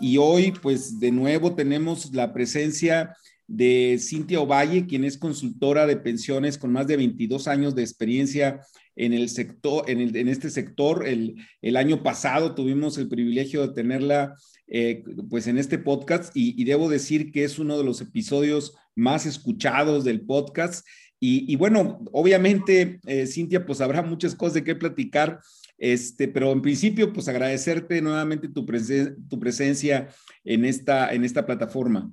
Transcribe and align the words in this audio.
y 0.00 0.18
hoy, 0.18 0.52
pues 0.62 0.98
de 1.00 1.10
nuevo 1.10 1.54
tenemos 1.54 2.12
la 2.14 2.32
presencia 2.32 3.16
de 3.46 3.98
Cintia 4.00 4.40
Ovalle, 4.40 4.86
quien 4.86 5.04
es 5.04 5.18
consultora 5.18 5.86
de 5.86 5.96
pensiones 5.96 6.58
con 6.58 6.72
más 6.72 6.86
de 6.86 6.96
22 6.96 7.46
años 7.48 7.74
de 7.74 7.82
experiencia 7.82 8.60
en 8.96 9.12
el 9.12 9.28
sector, 9.28 9.84
en, 9.88 10.28
este 10.28 10.50
sector. 10.50 11.06
El, 11.06 11.76
año 11.76 12.02
pasado 12.02 12.54
tuvimos 12.54 12.96
el 12.98 13.08
privilegio 13.08 13.66
de 13.66 13.74
tenerla 13.74 14.34
eh, 14.66 15.04
pues 15.28 15.46
en 15.46 15.58
este 15.58 15.78
podcast 15.78 16.32
y, 16.34 16.62
debo 16.64 16.88
decir 16.88 17.32
que 17.32 17.44
es 17.44 17.58
uno 17.58 17.76
de 17.76 17.84
los 17.84 18.00
episodios 18.00 18.74
más 18.94 19.26
escuchados 19.26 20.04
del 20.04 20.22
podcast. 20.22 20.86
Y, 21.26 21.56
bueno, 21.56 22.04
obviamente, 22.12 23.00
eh, 23.06 23.26
Cintia, 23.26 23.64
pues 23.64 23.80
habrá 23.80 24.02
muchas 24.02 24.34
cosas 24.34 24.54
de 24.54 24.64
qué 24.64 24.74
platicar 24.74 25.40
este, 25.84 26.28
pero 26.28 26.50
en 26.50 26.62
principio, 26.62 27.12
pues 27.12 27.28
agradecerte 27.28 28.00
nuevamente 28.00 28.48
tu, 28.48 28.64
presencia 28.64 30.08
en 30.42 30.64
esta, 30.64 31.12
en 31.12 31.24
esta 31.24 31.44
plataforma. 31.44 32.10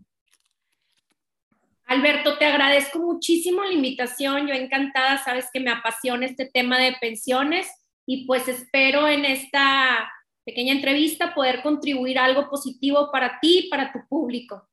Alberto, 1.85 2.37
te 2.37 2.45
agradezco 2.45 2.99
muchísimo 2.99 3.63
la 3.63 3.71
invitación. 3.71 4.45
Yo 4.45 4.53
encantada, 4.53 5.23
sabes 5.23 5.45
que 5.53 5.61
me 5.61 5.71
apasiona 5.71 6.25
este 6.25 6.49
tema 6.53 6.79
de 6.79 6.97
pensiones 6.99 7.65
y 8.05 8.25
pues 8.25 8.49
espero 8.49 9.07
en 9.07 9.23
esta 9.23 10.11
pequeña 10.43 10.73
entrevista 10.73 11.33
poder 11.33 11.61
contribuir 11.61 12.19
algo 12.19 12.49
positivo 12.49 13.09
para 13.09 13.39
ti 13.39 13.59
y 13.65 13.69
para 13.69 13.93
tu 13.93 13.99
público. 14.09 14.67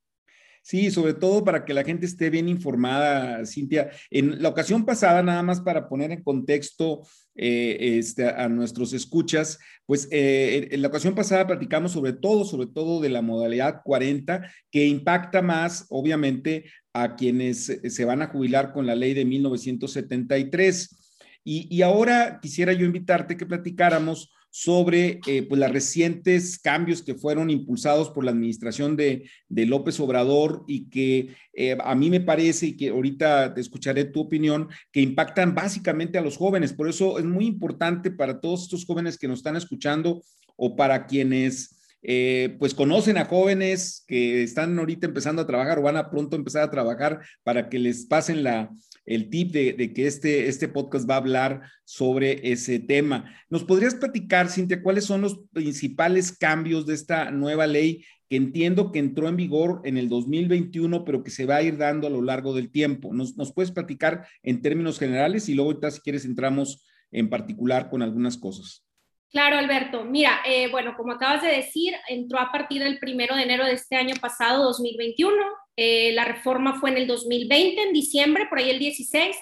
Sí, 0.69 0.91
sobre 0.91 1.15
todo 1.15 1.45
para 1.45 1.65
que 1.65 1.73
la 1.73 1.83
gente 1.83 2.05
esté 2.05 2.29
bien 2.29 2.47
informada, 2.47 3.47
Cintia. 3.47 3.89
En 4.11 4.43
la 4.43 4.51
ocasión 4.51 4.85
pasada, 4.85 5.23
nada 5.23 5.43
más 5.43 5.63
para 5.63 5.89
poner 5.89 6.13
en 6.13 6.23
contexto 6.23 7.07
eh, 7.35 7.97
este, 7.97 8.29
a 8.29 8.51
nuestros 8.51 8.93
escuchas, 8.93 9.59
pues 9.87 10.09
eh, 10.11 10.69
en 10.71 10.83
la 10.83 10.89
ocasión 10.89 11.15
pasada 11.15 11.47
platicamos 11.47 11.93
sobre 11.93 12.13
todo, 12.13 12.45
sobre 12.45 12.67
todo 12.67 13.01
de 13.01 13.09
la 13.09 13.23
modalidad 13.23 13.81
40, 13.83 14.43
que 14.71 14.85
impacta 14.85 15.41
más, 15.41 15.87
obviamente, 15.89 16.67
a 16.93 17.17
quienes 17.17 17.81
se 17.83 18.05
van 18.05 18.21
a 18.21 18.27
jubilar 18.27 18.75
con 18.75 18.85
la 18.85 18.95
ley 18.95 19.15
de 19.15 19.25
1973. 19.25 21.15
Y, 21.45 21.75
y 21.75 21.81
ahora 21.81 22.41
quisiera 22.43 22.75
yo 22.75 22.85
invitarte 22.85 23.39
que 23.39 23.47
platicáramos 23.47 24.31
sobre 24.51 25.21
eh, 25.27 25.43
pues, 25.43 25.61
los 25.61 25.71
recientes 25.71 26.59
cambios 26.59 27.03
que 27.03 27.15
fueron 27.15 27.51
impulsados 27.51 28.11
por 28.11 28.25
la 28.25 28.31
administración 28.31 28.97
de, 28.97 29.29
López 29.49 30.01
Obrador 30.01 30.65
y 30.67 30.89
que 30.89 31.35
eh, 31.53 31.77
a 31.81 31.95
mí 31.95 32.11
me 32.11 32.21
parece, 32.21 32.67
y 32.67 32.77
que 32.77 32.89
ahorita 32.89 33.55
te 33.55 33.61
escucharé 33.61 34.05
tu 34.05 34.21
opinión, 34.21 34.69
que 34.93 35.01
impactan 35.01 35.55
básicamente 35.55 36.19
a 36.19 36.23
los 36.23 36.37
jóvenes. 36.37 36.73
Por 36.73 36.89
eso 36.89 37.19
es 37.19 37.25
muy 37.25 37.47
importante 37.47 38.11
para 38.11 38.41
todos 38.41 38.63
estos 38.63 38.85
jóvenes 38.85 39.19
que 39.19 39.29
nos 39.29 39.41
están 39.41 39.57
escuchando 39.57 40.23
o 40.57 40.77
para 40.77 41.07
quienes... 41.07 41.75
Eh, 42.03 42.57
pues 42.61 42.75
conocen 42.75 43.19
a 43.19 43.25
jóvenes 43.25 44.05
que 44.07 44.45
están 44.45 44.79
ahorita 44.79 45.07
empezando 45.07 45.43
a 45.43 45.47
trabajar 45.47 45.79
o 45.79 45.83
van 45.83 45.97
a 45.97 46.11
pronto 46.11 46.37
empezar 46.37 46.63
a 46.63 46.71
trabajar 46.71 47.21
para 47.43 47.69
que 47.69 47.81
les 47.81 48.07
pasen 48.07 48.45
la, 48.45 48.71
el 49.05 49.31
tip 49.31 49.53
de, 49.53 49.93
que 49.93 50.07
este, 50.07 50.49
este 50.49 50.69
podcast 50.69 51.09
va 51.09 51.15
a 51.15 51.19
hablar 51.19 51.63
sobre 51.85 52.53
ese 52.53 52.79
tema. 52.79 53.35
¿Nos 53.49 53.65
podrías 53.65 53.95
platicar, 53.95 54.49
Cintia, 54.49 54.83
cuáles 54.83 55.07
son 55.07 55.23
los 55.23 55.41
principales 55.53 56.37
cambios 56.37 56.87
de 56.87 56.95
esta 56.95 57.31
nueva 57.31 57.67
ley 57.67 58.05
que 58.29 58.37
entiendo 58.37 58.93
que 58.93 58.99
entró 58.99 59.29
en 59.29 59.37
vigor 59.37 59.81
en 59.85 59.97
el 59.97 60.11
2021, 60.11 61.05
pero 61.05 61.25
que 61.25 61.31
se 61.31 61.47
va 61.47 61.57
a 61.57 61.63
ir 61.63 61.79
dando 61.79 62.07
a 62.07 62.11
lo 62.11 62.23
largo 62.23 62.55
del 62.55 62.71
tiempo? 62.71 63.15
¿Nos, 63.15 63.37
nos 63.37 63.53
puedes 63.53 63.73
platicar 63.73 64.27
en 64.43 64.61
términos 64.61 64.99
generales 64.99 65.49
y 65.49 65.55
luego 65.55 65.73
si 65.91 66.01
quieres, 66.01 66.27
entramos 66.27 66.87
en 67.11 67.31
particular 67.31 67.89
con 67.89 68.03
algunas 68.03 68.37
cosas? 68.37 68.88
Claro, 69.31 69.59
Alberto. 69.59 70.05
Mira, 70.05 70.41
eh, 70.47 70.69
bueno, 70.71 70.95
como 70.97 71.13
acabas 71.13 71.43
de 71.43 71.49
decir, 71.49 71.95
entró 72.09 72.39
a 72.39 72.51
partir 72.51 72.83
del 72.83 72.99
primero 72.99 73.37
de 73.37 73.43
enero 73.43 73.67
de 73.67 73.75
este 73.75 73.97
año 73.97 74.15
pasado, 74.21 74.65
2021. 74.65 75.37
Eh, 75.77 76.13
la 76.15 76.25
reforma 76.25 76.81
fue 76.81 76.91
en 76.91 76.97
el 76.97 77.07
2020, 77.07 77.83
en 77.83 77.93
diciembre, 77.93 78.47
por 78.47 78.59
ahí 78.59 78.71
el 78.71 78.79
16. 78.79 79.37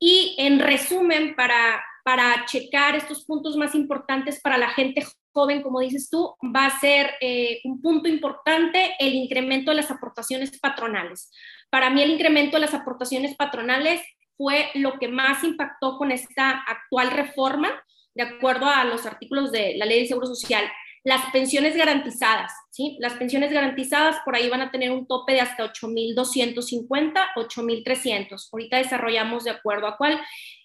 Y 0.00 0.34
en 0.38 0.58
resumen, 0.58 1.36
para, 1.36 1.80
para 2.04 2.44
checar 2.46 2.96
estos 2.96 3.24
puntos 3.24 3.56
más 3.56 3.74
importantes 3.76 4.40
para 4.40 4.58
la 4.58 4.70
gente 4.70 5.04
joven, 5.32 5.62
como 5.62 5.78
dices 5.78 6.10
tú, 6.10 6.34
va 6.54 6.66
a 6.66 6.80
ser 6.80 7.12
eh, 7.20 7.60
un 7.62 7.80
punto 7.80 8.08
importante 8.08 8.96
el 8.98 9.14
incremento 9.14 9.70
de 9.70 9.76
las 9.76 9.92
aportaciones 9.92 10.58
patronales. 10.58 11.30
Para 11.70 11.88
mí 11.90 12.02
el 12.02 12.10
incremento 12.10 12.56
de 12.56 12.62
las 12.62 12.74
aportaciones 12.74 13.36
patronales 13.36 14.02
fue 14.36 14.70
lo 14.74 14.98
que 14.98 15.06
más 15.06 15.44
impactó 15.44 15.98
con 15.98 16.10
esta 16.10 16.50
actual 16.50 17.12
reforma 17.12 17.80
de 18.14 18.22
acuerdo 18.22 18.66
a 18.66 18.84
los 18.84 19.06
artículos 19.06 19.52
de 19.52 19.76
la 19.76 19.86
Ley 19.86 20.00
de 20.00 20.08
Seguro 20.08 20.26
Social, 20.26 20.64
las 21.02 21.30
pensiones 21.32 21.76
garantizadas, 21.76 22.52
¿sí? 22.70 22.98
Las 23.00 23.14
pensiones 23.14 23.52
garantizadas 23.52 24.16
por 24.24 24.36
ahí 24.36 24.48
van 24.50 24.60
a 24.60 24.70
tener 24.70 24.90
un 24.90 25.06
tope 25.06 25.32
de 25.32 25.40
hasta 25.40 25.64
8.250, 25.64 27.14
8.300. 27.36 28.48
Ahorita 28.52 28.76
desarrollamos 28.76 29.44
de 29.44 29.50
acuerdo 29.50 29.86
a 29.86 29.96
cuál. 29.96 30.20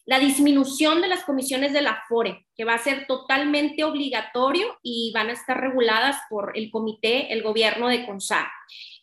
La 0.06 0.20
disminución 0.20 1.02
de 1.02 1.08
las 1.08 1.24
comisiones 1.24 1.74
de 1.74 1.82
la 1.82 2.04
FORE, 2.08 2.46
que 2.56 2.66
va 2.66 2.76
a 2.76 2.80
ser 2.80 3.08
totalmente 3.08 3.84
obligatorio 3.84 4.78
y 4.84 5.12
van 5.16 5.30
a 5.30 5.34
estar 5.34 5.60
reguladas 5.60 6.18
por 6.30 6.52
el 6.56 6.70
comité, 6.70 7.34
el 7.34 7.42
gobierno 7.42 7.88
de 7.88 8.06
CONSAR, 8.06 8.46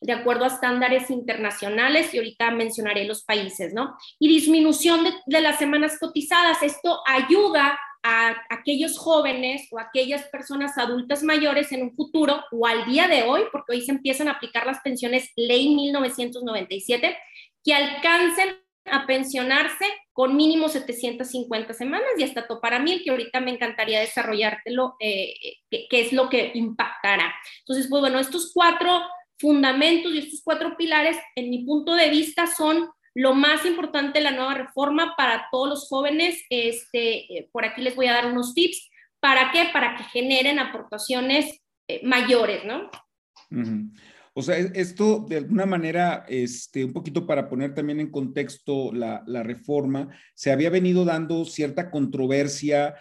de 0.00 0.12
acuerdo 0.12 0.44
a 0.44 0.48
estándares 0.48 1.10
internacionales, 1.10 2.12
y 2.14 2.18
ahorita 2.18 2.52
mencionaré 2.52 3.04
los 3.04 3.24
países, 3.24 3.72
¿no? 3.74 3.96
Y 4.20 4.28
disminución 4.28 5.02
de, 5.02 5.12
de 5.26 5.40
las 5.40 5.58
semanas 5.58 5.98
cotizadas. 5.98 6.62
Esto 6.62 7.00
ayuda 7.06 7.80
a 8.02 8.36
aquellos 8.50 8.98
jóvenes 8.98 9.68
o 9.70 9.78
aquellas 9.78 10.24
personas 10.28 10.76
adultas 10.76 11.22
mayores 11.22 11.70
en 11.72 11.82
un 11.82 11.94
futuro 11.94 12.42
o 12.50 12.66
al 12.66 12.84
día 12.86 13.08
de 13.08 13.22
hoy, 13.22 13.42
porque 13.52 13.72
hoy 13.72 13.80
se 13.82 13.92
empiezan 13.92 14.28
a 14.28 14.32
aplicar 14.32 14.66
las 14.66 14.80
pensiones 14.80 15.30
ley 15.36 15.74
1997, 15.74 17.16
que 17.64 17.74
alcancen 17.74 18.56
a 18.86 19.06
pensionarse 19.06 19.84
con 20.12 20.36
mínimo 20.36 20.68
750 20.68 21.72
semanas 21.72 22.08
y 22.18 22.24
hasta 22.24 22.46
topar 22.46 22.74
a 22.74 22.78
mil, 22.80 23.02
que 23.02 23.10
ahorita 23.10 23.40
me 23.40 23.52
encantaría 23.52 24.00
desarrollártelo, 24.00 24.96
eh, 24.98 25.34
qué 25.70 26.00
es 26.00 26.12
lo 26.12 26.28
que 26.28 26.50
impactará. 26.54 27.32
Entonces, 27.60 27.86
pues 27.88 28.00
bueno, 28.00 28.18
estos 28.18 28.50
cuatro 28.52 29.02
fundamentos 29.38 30.12
y 30.12 30.18
estos 30.18 30.42
cuatro 30.44 30.76
pilares, 30.76 31.16
en 31.36 31.50
mi 31.50 31.64
punto 31.64 31.94
de 31.94 32.10
vista, 32.10 32.46
son 32.46 32.88
lo 33.14 33.34
más 33.34 33.64
importante 33.66 34.18
de 34.18 34.24
la 34.24 34.32
nueva 34.32 34.54
reforma 34.54 35.14
para 35.16 35.46
todos 35.50 35.68
los 35.68 35.88
jóvenes, 35.88 36.42
este, 36.50 37.38
eh, 37.38 37.48
por 37.52 37.64
aquí 37.64 37.82
les 37.82 37.94
voy 37.94 38.06
a 38.06 38.14
dar 38.14 38.26
unos 38.26 38.54
tips. 38.54 38.90
¿Para 39.20 39.50
qué? 39.52 39.68
Para 39.72 39.96
que 39.96 40.04
generen 40.04 40.58
aportaciones 40.58 41.60
eh, 41.88 42.00
mayores, 42.04 42.64
¿no? 42.64 42.90
O 44.34 44.42
sea, 44.42 44.56
esto 44.56 45.26
de 45.28 45.36
alguna 45.36 45.66
manera, 45.66 46.24
este, 46.26 46.84
un 46.84 46.92
poquito 46.92 47.26
para 47.26 47.48
poner 47.48 47.74
también 47.74 48.00
en 48.00 48.10
contexto 48.10 48.92
la, 48.92 49.22
la 49.26 49.42
reforma, 49.42 50.08
se 50.34 50.50
había 50.50 50.70
venido 50.70 51.04
dando 51.04 51.44
cierta 51.44 51.90
controversia 51.90 52.94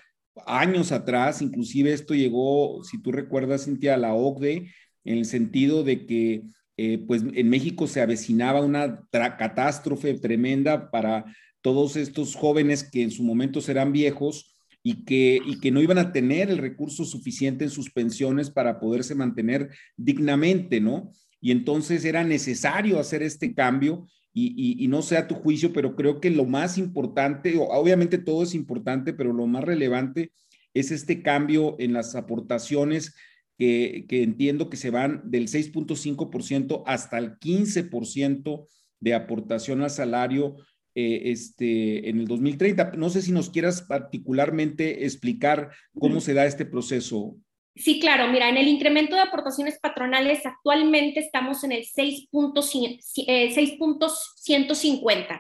años 0.46 0.92
atrás, 0.92 1.42
inclusive 1.42 1.94
esto 1.94 2.14
llegó, 2.14 2.84
si 2.84 3.02
tú 3.02 3.12
recuerdas, 3.12 3.66
Cintia, 3.66 3.96
a 3.96 3.98
la 3.98 4.14
OCDE, 4.14 4.72
en 5.04 5.18
el 5.18 5.26
sentido 5.26 5.84
de 5.84 6.06
que 6.06 6.44
eh, 6.84 6.98
pues 7.06 7.22
en 7.36 7.48
México 7.48 7.86
se 7.86 8.02
avecinaba 8.02 8.60
una 8.62 9.08
catástrofe 9.12 10.16
tremenda 10.16 10.90
para 10.90 11.26
todos 11.62 11.96
estos 11.96 12.34
jóvenes 12.34 12.84
que 12.84 13.04
en 13.04 13.12
su 13.12 13.22
momento 13.22 13.62
serán 13.62 13.92
viejos 13.92 14.60
y 14.82 15.06
que, 15.06 15.40
y 15.46 15.60
que 15.60 15.70
no 15.70 15.80
iban 15.80 16.00
a 16.00 16.12
tener 16.12 16.50
el 16.50 16.58
recurso 16.58 17.06
suficiente 17.06 17.66
en 17.66 17.70
sus 17.70 17.92
pensiones 17.92 18.50
para 18.50 18.80
poderse 18.80 19.14
mantener 19.14 19.70
dignamente, 19.96 20.82
¿no? 20.82 21.12
Y 21.40 21.52
entonces 21.52 22.04
era 22.04 22.24
necesario 22.24 23.00
hacer 23.00 23.22
este 23.22 23.54
cambio 23.54 24.08
y, 24.34 24.84
y, 24.84 24.88
no 24.88 25.04
sea 25.04 25.28
tu 25.28 25.36
juicio, 25.36 25.74
pero 25.74 25.96
creo 25.96 26.20
que 26.20 26.32
lo 26.32 26.46
más 26.46 26.80
importante, 26.80 27.60
obviamente 27.60 28.18
todo 28.18 28.42
es 28.42 28.56
importante, 28.56 29.14
pero 29.14 29.34
lo 29.34 29.46
más 29.46 29.64
relevante 29.64 30.32
es 30.74 30.90
este 30.90 31.22
cambio 31.22 31.76
en 31.78 31.94
las 31.94 32.16
aportaciones 32.16 33.14
que, 33.62 34.24
entiendo 34.24 34.72
que 34.72 34.78
se 34.78 34.90
van 34.90 35.22
del 35.24 35.48
6.5% 35.48 36.82
hasta 36.88 37.20
el 37.20 37.38
15% 37.38 38.66
de 39.00 39.14
aportación 39.14 39.84
al 39.84 39.92
salario 39.92 40.56
eh, 40.96 41.22
este, 41.26 42.10
en 42.10 42.20
el 42.20 42.28
2030. 42.28 42.94
No 42.98 43.12
sé 43.12 43.22
si 43.22 43.32
nos 43.32 43.52
quieras 43.52 43.84
particularmente 43.84 45.06
explicar 45.06 45.70
cómo 46.00 46.22
se 46.22 46.34
da 46.34 46.48
este 46.48 46.66
proceso. 46.66 47.36
Sí, 47.76 48.00
claro. 48.00 48.32
Mira, 48.32 48.50
en 48.50 48.58
el 48.58 48.68
incremento 48.68 49.16
de 49.16 49.22
aportaciones 49.22 49.78
patronales 49.80 50.44
actualmente 50.44 51.20
estamos 51.20 51.64
en 51.64 51.74
el 51.74 51.84
6.150, 51.84 52.98
eh, 53.28 53.54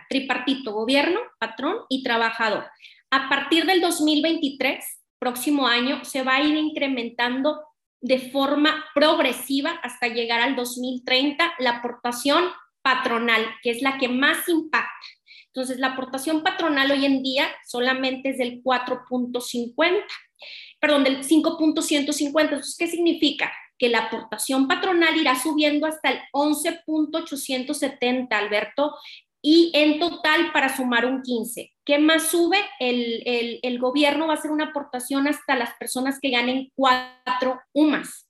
tripartito, 0.07 0.74
gobierno, 0.74 1.19
patrón 1.39 1.77
y 1.89 2.03
trabajador. 2.03 2.65
A 3.09 3.29
partir 3.29 3.65
del 3.65 3.81
2023, 3.81 4.85
próximo 5.17 5.67
año, 5.67 6.06
se 6.06 6.21
va 6.21 6.35
a 6.35 6.44
ir 6.44 6.56
incrementando 6.56 7.62
de 8.01 8.31
forma 8.31 8.86
progresiva 8.94 9.71
hasta 9.83 10.07
llegar 10.07 10.42
al 10.42 10.56
2030 10.56 11.53
la 11.59 11.77
aportación 11.77 12.45
patronal, 12.81 13.45
que 13.62 13.71
es 13.71 13.81
la 13.81 13.98
que 13.98 14.09
más 14.09 14.50
impacta. 14.50 14.89
Entonces, 15.48 15.80
la 15.80 15.88
aportación 15.88 16.44
patronal 16.44 16.92
hoy 16.92 17.06
en 17.06 17.21
día 17.21 17.48
solamente 17.65 18.30
es 18.30 18.38
del 18.38 18.63
4.50 18.63 20.03
perdón, 20.81 21.03
del 21.03 21.24
5.150. 21.24 22.42
Entonces, 22.42 22.75
¿qué 22.77 22.88
significa? 22.88 23.53
Que 23.77 23.88
la 23.89 24.00
aportación 24.00 24.68
patronal 24.68 25.15
irá 25.15 25.39
subiendo 25.39 25.86
hasta 25.86 26.09
el 26.09 26.19
11.870, 26.33 28.27
Alberto, 28.31 28.95
y 29.42 29.71
en 29.74 30.00
total 30.00 30.51
para 30.51 30.75
sumar 30.75 31.06
un 31.06 31.21
15. 31.21 31.71
¿Qué 31.91 31.99
más 31.99 32.29
sube? 32.29 32.57
El, 32.79 33.59
el, 33.61 33.77
gobierno 33.77 34.27
va 34.27 34.35
a 34.35 34.38
hacer 34.38 34.49
una 34.49 34.67
aportación 34.67 35.27
hasta 35.27 35.57
las 35.57 35.73
personas 35.73 36.19
que 36.21 36.29
ganen 36.29 36.71
cuatro 36.73 37.59
UMAS. 37.73 38.29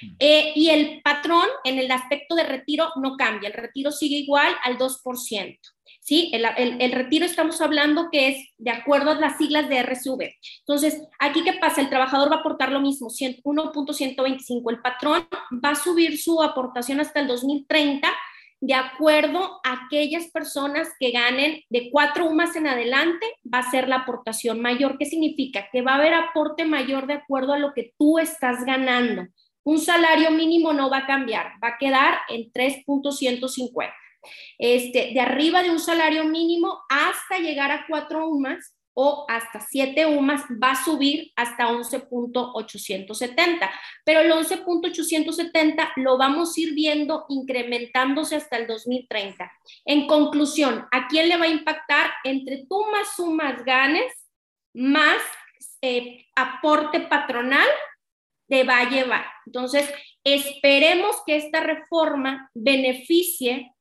Mm. 0.00 0.14
Eh, 0.20 0.52
y 0.54 0.70
el 0.70 1.02
patrón 1.02 1.48
en 1.64 1.80
el 1.80 1.90
aspecto 1.90 2.36
de 2.36 2.44
retiro 2.44 2.92
no 3.02 3.16
cambia, 3.16 3.48
el 3.48 3.54
retiro 3.54 3.90
sigue 3.90 4.18
igual 4.18 4.54
al 4.62 4.78
2%. 4.78 5.58
¿sí? 5.98 6.30
El, 6.32 6.92
retiro 6.92 7.26
estamos 7.26 7.60
hablando 7.60 8.10
que 8.12 8.28
es 8.28 8.48
de 8.58 8.70
acuerdo 8.70 9.10
a 9.10 9.14
las 9.16 9.38
siglas 9.38 9.68
de 9.68 9.82
RSV. 9.82 10.30
Entonces, 10.60 11.02
aquí 11.18 11.42
qué 11.42 11.54
pasa? 11.54 11.80
El 11.80 11.88
trabajador 11.88 12.30
va 12.30 12.36
a 12.36 12.38
aportar 12.38 12.70
lo 12.70 12.80
mismo, 12.80 13.08
1.125. 13.08 14.70
El 14.70 14.80
patrón 14.80 15.26
va 15.64 15.70
a 15.70 15.74
subir 15.74 16.16
su 16.16 16.40
aportación 16.40 17.00
hasta 17.00 17.18
el 17.18 17.26
2030 17.26 18.08
de 18.60 18.74
acuerdo 18.74 19.60
a 19.64 19.84
aquellas 19.84 20.26
personas 20.26 20.88
que 20.98 21.10
ganen 21.10 21.62
de 21.70 21.90
cuatro 21.90 22.26
UMAS 22.26 22.56
en 22.56 22.66
adelante, 22.66 23.26
va 23.52 23.58
a 23.58 23.70
ser 23.70 23.88
la 23.88 23.96
aportación 23.96 24.60
mayor. 24.60 24.98
¿Qué 24.98 25.06
significa? 25.06 25.68
Que 25.72 25.82
va 25.82 25.92
a 25.92 25.96
haber 25.96 26.14
aporte 26.14 26.64
mayor 26.64 27.06
de 27.06 27.14
acuerdo 27.14 27.54
a 27.54 27.58
lo 27.58 27.72
que 27.72 27.92
tú 27.98 28.18
estás 28.18 28.64
ganando. 28.64 29.26
Un 29.62 29.78
salario 29.78 30.30
mínimo 30.30 30.72
no 30.72 30.90
va 30.90 30.98
a 30.98 31.06
cambiar, 31.06 31.52
va 31.62 31.68
a 31.68 31.78
quedar 31.78 32.18
en 32.28 32.52
3.150 32.52 33.92
este, 34.58 35.12
de 35.12 35.20
arriba 35.20 35.62
de 35.62 35.70
un 35.70 35.78
salario 35.78 36.24
mínimo 36.24 36.80
hasta 36.88 37.38
llegar 37.38 37.70
a 37.70 37.86
cuatro 37.88 38.28
UMAS 38.28 38.74
o 38.94 39.24
hasta 39.28 39.60
siete 39.60 40.06
UMAS 40.06 40.42
va 40.62 40.72
a 40.72 40.84
subir 40.84 41.32
hasta 41.36 41.68
11.870. 41.68 43.70
Pero 44.04 44.20
el 44.20 44.32
11.870 44.32 45.92
lo 45.96 46.18
vamos 46.18 46.56
a 46.56 46.60
ir 46.60 46.74
viendo 46.74 47.26
incrementándose 47.28 48.36
hasta 48.36 48.56
el 48.56 48.66
2030. 48.66 49.50
En 49.84 50.06
conclusión, 50.06 50.86
¿a 50.90 51.08
quién 51.08 51.28
le 51.28 51.36
va 51.36 51.44
a 51.44 51.48
impactar? 51.48 52.10
Entre 52.24 52.64
tú 52.68 52.84
más 52.90 53.14
sumas 53.16 53.64
ganes, 53.64 54.12
más 54.74 55.20
eh, 55.82 56.26
aporte 56.36 57.00
patronal 57.00 57.68
te 58.48 58.64
va 58.64 58.78
a 58.78 58.90
llevar. 58.90 59.24
Entonces, 59.46 59.88
esperemos 60.24 61.16
que 61.24 61.36
esta 61.36 61.60
reforma 61.60 62.50
beneficie 62.52 63.72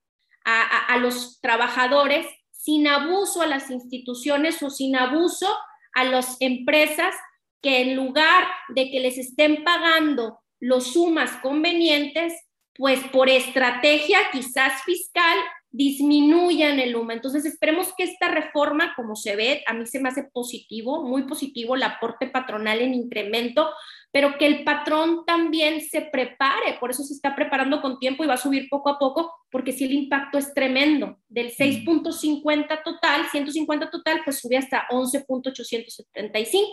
a, 0.45 0.97
los 0.97 1.39
trabajadores 1.41 2.25
sin 2.69 2.87
abuso 2.87 3.41
a 3.41 3.47
las 3.47 3.71
instituciones 3.71 4.61
o 4.61 4.69
sin 4.69 4.95
abuso 4.95 5.47
a 5.95 6.03
las 6.03 6.37
empresas 6.39 7.15
que 7.63 7.81
en 7.81 7.95
lugar 7.95 8.47
de 8.75 8.91
que 8.91 8.99
les 8.99 9.17
estén 9.17 9.63
pagando 9.63 10.37
los 10.59 10.93
sumas 10.93 11.31
convenientes, 11.41 12.31
pues 12.75 12.99
por 13.11 13.27
estrategia 13.27 14.19
quizás 14.31 14.83
fiscal 14.83 15.35
disminuyan 15.71 16.79
el 16.79 16.95
humo. 16.95 17.11
Entonces 17.11 17.43
esperemos 17.43 17.91
que 17.97 18.03
esta 18.03 18.27
reforma, 18.27 18.93
como 18.95 19.15
se 19.15 19.35
ve, 19.35 19.63
a 19.65 19.73
mí 19.73 19.87
se 19.87 19.99
me 19.99 20.09
hace 20.09 20.29
positivo, 20.31 21.03
muy 21.03 21.23
positivo 21.23 21.73
el 21.73 21.81
aporte 21.81 22.27
patronal 22.27 22.81
en 22.81 22.93
incremento, 22.93 23.67
pero 24.11 24.37
que 24.37 24.47
el 24.47 24.63
patrón 24.63 25.23
también 25.25 25.81
se 25.81 26.01
prepare, 26.01 26.77
por 26.79 26.89
eso 26.89 27.03
se 27.03 27.13
está 27.13 27.35
preparando 27.35 27.81
con 27.81 27.99
tiempo 27.99 28.23
y 28.23 28.27
va 28.27 28.33
a 28.33 28.37
subir 28.37 28.67
poco 28.69 28.89
a 28.89 28.97
poco, 28.97 29.33
porque 29.51 29.71
si 29.71 29.85
el 29.85 29.91
impacto 29.91 30.37
es 30.37 30.53
tremendo, 30.53 31.17
del 31.27 31.51
6.50 31.51 32.83
total, 32.83 33.25
150 33.29 33.89
total, 33.89 34.21
pues 34.23 34.39
sube 34.39 34.57
hasta 34.57 34.87
11.875, 34.89 36.67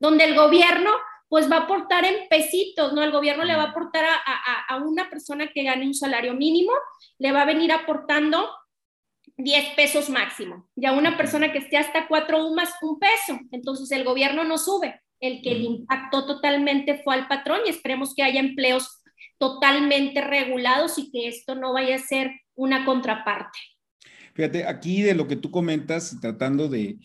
donde 0.00 0.24
el 0.24 0.34
gobierno 0.34 0.90
pues 1.28 1.50
va 1.50 1.56
a 1.56 1.60
aportar 1.64 2.06
en 2.06 2.26
pesitos, 2.30 2.94
¿no? 2.94 3.02
El 3.02 3.12
gobierno 3.12 3.44
le 3.44 3.54
va 3.54 3.64
a 3.64 3.70
aportar 3.70 4.06
a, 4.06 4.64
a 4.66 4.76
una 4.78 5.10
persona 5.10 5.48
que 5.52 5.62
gane 5.62 5.86
un 5.86 5.92
salario 5.92 6.32
mínimo, 6.32 6.72
le 7.18 7.32
va 7.32 7.42
a 7.42 7.46
venir 7.46 7.70
aportando 7.70 8.48
10 9.36 9.74
pesos 9.74 10.08
máximo, 10.08 10.68
y 10.74 10.86
a 10.86 10.92
una 10.92 11.18
persona 11.18 11.52
que 11.52 11.58
esté 11.58 11.76
hasta 11.76 12.08
cuatro 12.08 12.46
UMAS, 12.46 12.72
un 12.80 12.98
peso, 12.98 13.38
entonces 13.52 13.90
el 13.92 14.04
gobierno 14.04 14.42
no 14.44 14.56
sube, 14.56 15.02
el 15.20 15.42
que 15.42 15.54
le 15.54 15.64
impactó 15.64 16.26
totalmente 16.26 17.00
fue 17.02 17.14
al 17.14 17.28
patrón 17.28 17.60
y 17.66 17.70
esperemos 17.70 18.14
que 18.14 18.22
haya 18.22 18.40
empleos 18.40 19.02
totalmente 19.38 20.20
regulados 20.20 20.98
y 20.98 21.10
que 21.10 21.28
esto 21.28 21.54
no 21.54 21.72
vaya 21.72 21.96
a 21.96 22.00
ser 22.00 22.30
una 22.54 22.84
contraparte. 22.84 23.58
Fíjate, 24.34 24.66
aquí 24.66 25.02
de 25.02 25.14
lo 25.14 25.26
que 25.26 25.36
tú 25.36 25.50
comentas, 25.50 26.16
tratando 26.20 26.68
de, 26.68 26.98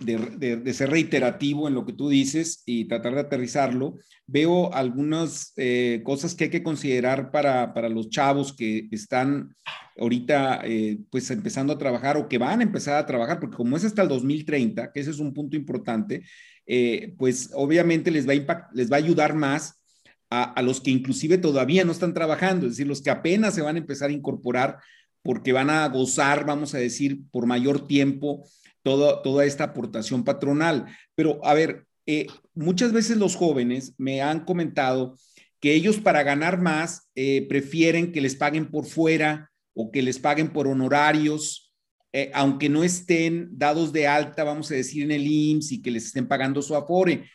de, 0.00 0.74
ser 0.74 0.90
reiterativo 0.90 1.68
en 1.68 1.74
lo 1.74 1.86
que 1.86 1.92
tú 1.92 2.08
dices 2.08 2.62
y 2.66 2.86
tratar 2.86 3.14
de 3.14 3.20
aterrizarlo, 3.20 3.94
veo 4.26 4.72
algunas 4.74 5.52
eh, 5.56 6.02
cosas 6.04 6.34
que 6.34 6.44
hay 6.44 6.50
que 6.50 6.62
considerar 6.62 7.30
para, 7.30 7.72
para 7.72 7.88
los 7.88 8.10
chavos 8.10 8.54
que 8.54 8.88
están 8.90 9.54
ahorita 9.98 10.60
eh, 10.64 10.98
pues 11.10 11.30
empezando 11.30 11.72
a 11.72 11.78
trabajar 11.78 12.16
o 12.16 12.28
que 12.28 12.38
van 12.38 12.60
a 12.60 12.64
empezar 12.64 12.96
a 12.96 13.06
trabajar, 13.06 13.40
porque 13.40 13.56
como 13.56 13.76
es 13.76 13.84
hasta 13.84 14.02
el 14.02 14.08
2030, 14.08 14.92
que 14.92 15.00
ese 15.00 15.10
es 15.10 15.18
un 15.18 15.32
punto 15.32 15.56
importante, 15.56 16.24
eh, 16.66 17.14
pues 17.18 17.50
obviamente 17.54 18.10
les 18.10 18.28
va, 18.28 18.52
a 18.52 18.68
les 18.72 18.90
va 18.90 18.96
a 18.96 18.98
ayudar 18.98 19.34
más 19.34 19.80
a, 20.28 20.60
los 20.62 20.80
que 20.80 20.90
inclusive 20.90 21.38
todavía 21.38 21.84
no 21.84 21.92
están 21.92 22.12
trabajando, 22.12 22.66
es 22.66 22.72
decir, 22.72 22.86
los 22.86 23.00
que 23.00 23.10
apenas 23.10 23.54
se 23.54 23.62
van 23.62 23.76
a 23.76 23.78
empezar 23.78 24.10
a 24.10 24.12
incorporar 24.12 24.78
porque 25.22 25.52
van 25.52 25.70
a 25.70 25.86
gozar, 25.88 26.44
vamos 26.44 26.74
a 26.74 26.78
decir, 26.78 27.20
por 27.30 27.46
mayor 27.46 27.86
tiempo 27.86 28.44
toda 28.82 29.44
esta 29.44 29.64
aportación 29.64 30.24
patronal. 30.24 30.86
Pero 31.14 31.44
a 31.44 31.54
ver, 31.54 31.86
eh, 32.06 32.28
muchas 32.54 32.92
veces 32.92 33.16
los 33.16 33.34
jóvenes 33.34 33.94
me 33.98 34.22
han 34.22 34.44
comentado 34.44 35.16
que 35.60 35.74
ellos 35.74 35.98
para 35.98 36.22
ganar 36.22 36.60
más 36.60 37.08
eh, 37.14 37.46
prefieren 37.48 38.12
que 38.12 38.20
les 38.20 38.36
paguen 38.36 38.70
por 38.70 38.86
fuera 38.86 39.50
o 39.74 39.90
que 39.90 40.02
les 40.02 40.18
paguen 40.18 40.52
por 40.52 40.68
honorarios 40.68 41.65
eh, 42.12 42.30
aunque 42.34 42.68
no 42.68 42.84
estén 42.84 43.48
dados 43.52 43.92
de 43.92 44.06
alta, 44.06 44.44
vamos 44.44 44.70
a 44.70 44.74
decir, 44.74 45.02
en 45.02 45.10
el 45.10 45.26
IMSS 45.26 45.72
y 45.72 45.82
que 45.82 45.90
les 45.90 46.06
estén 46.06 46.28
pagando 46.28 46.62
su 46.62 46.74
afore. 46.74 47.28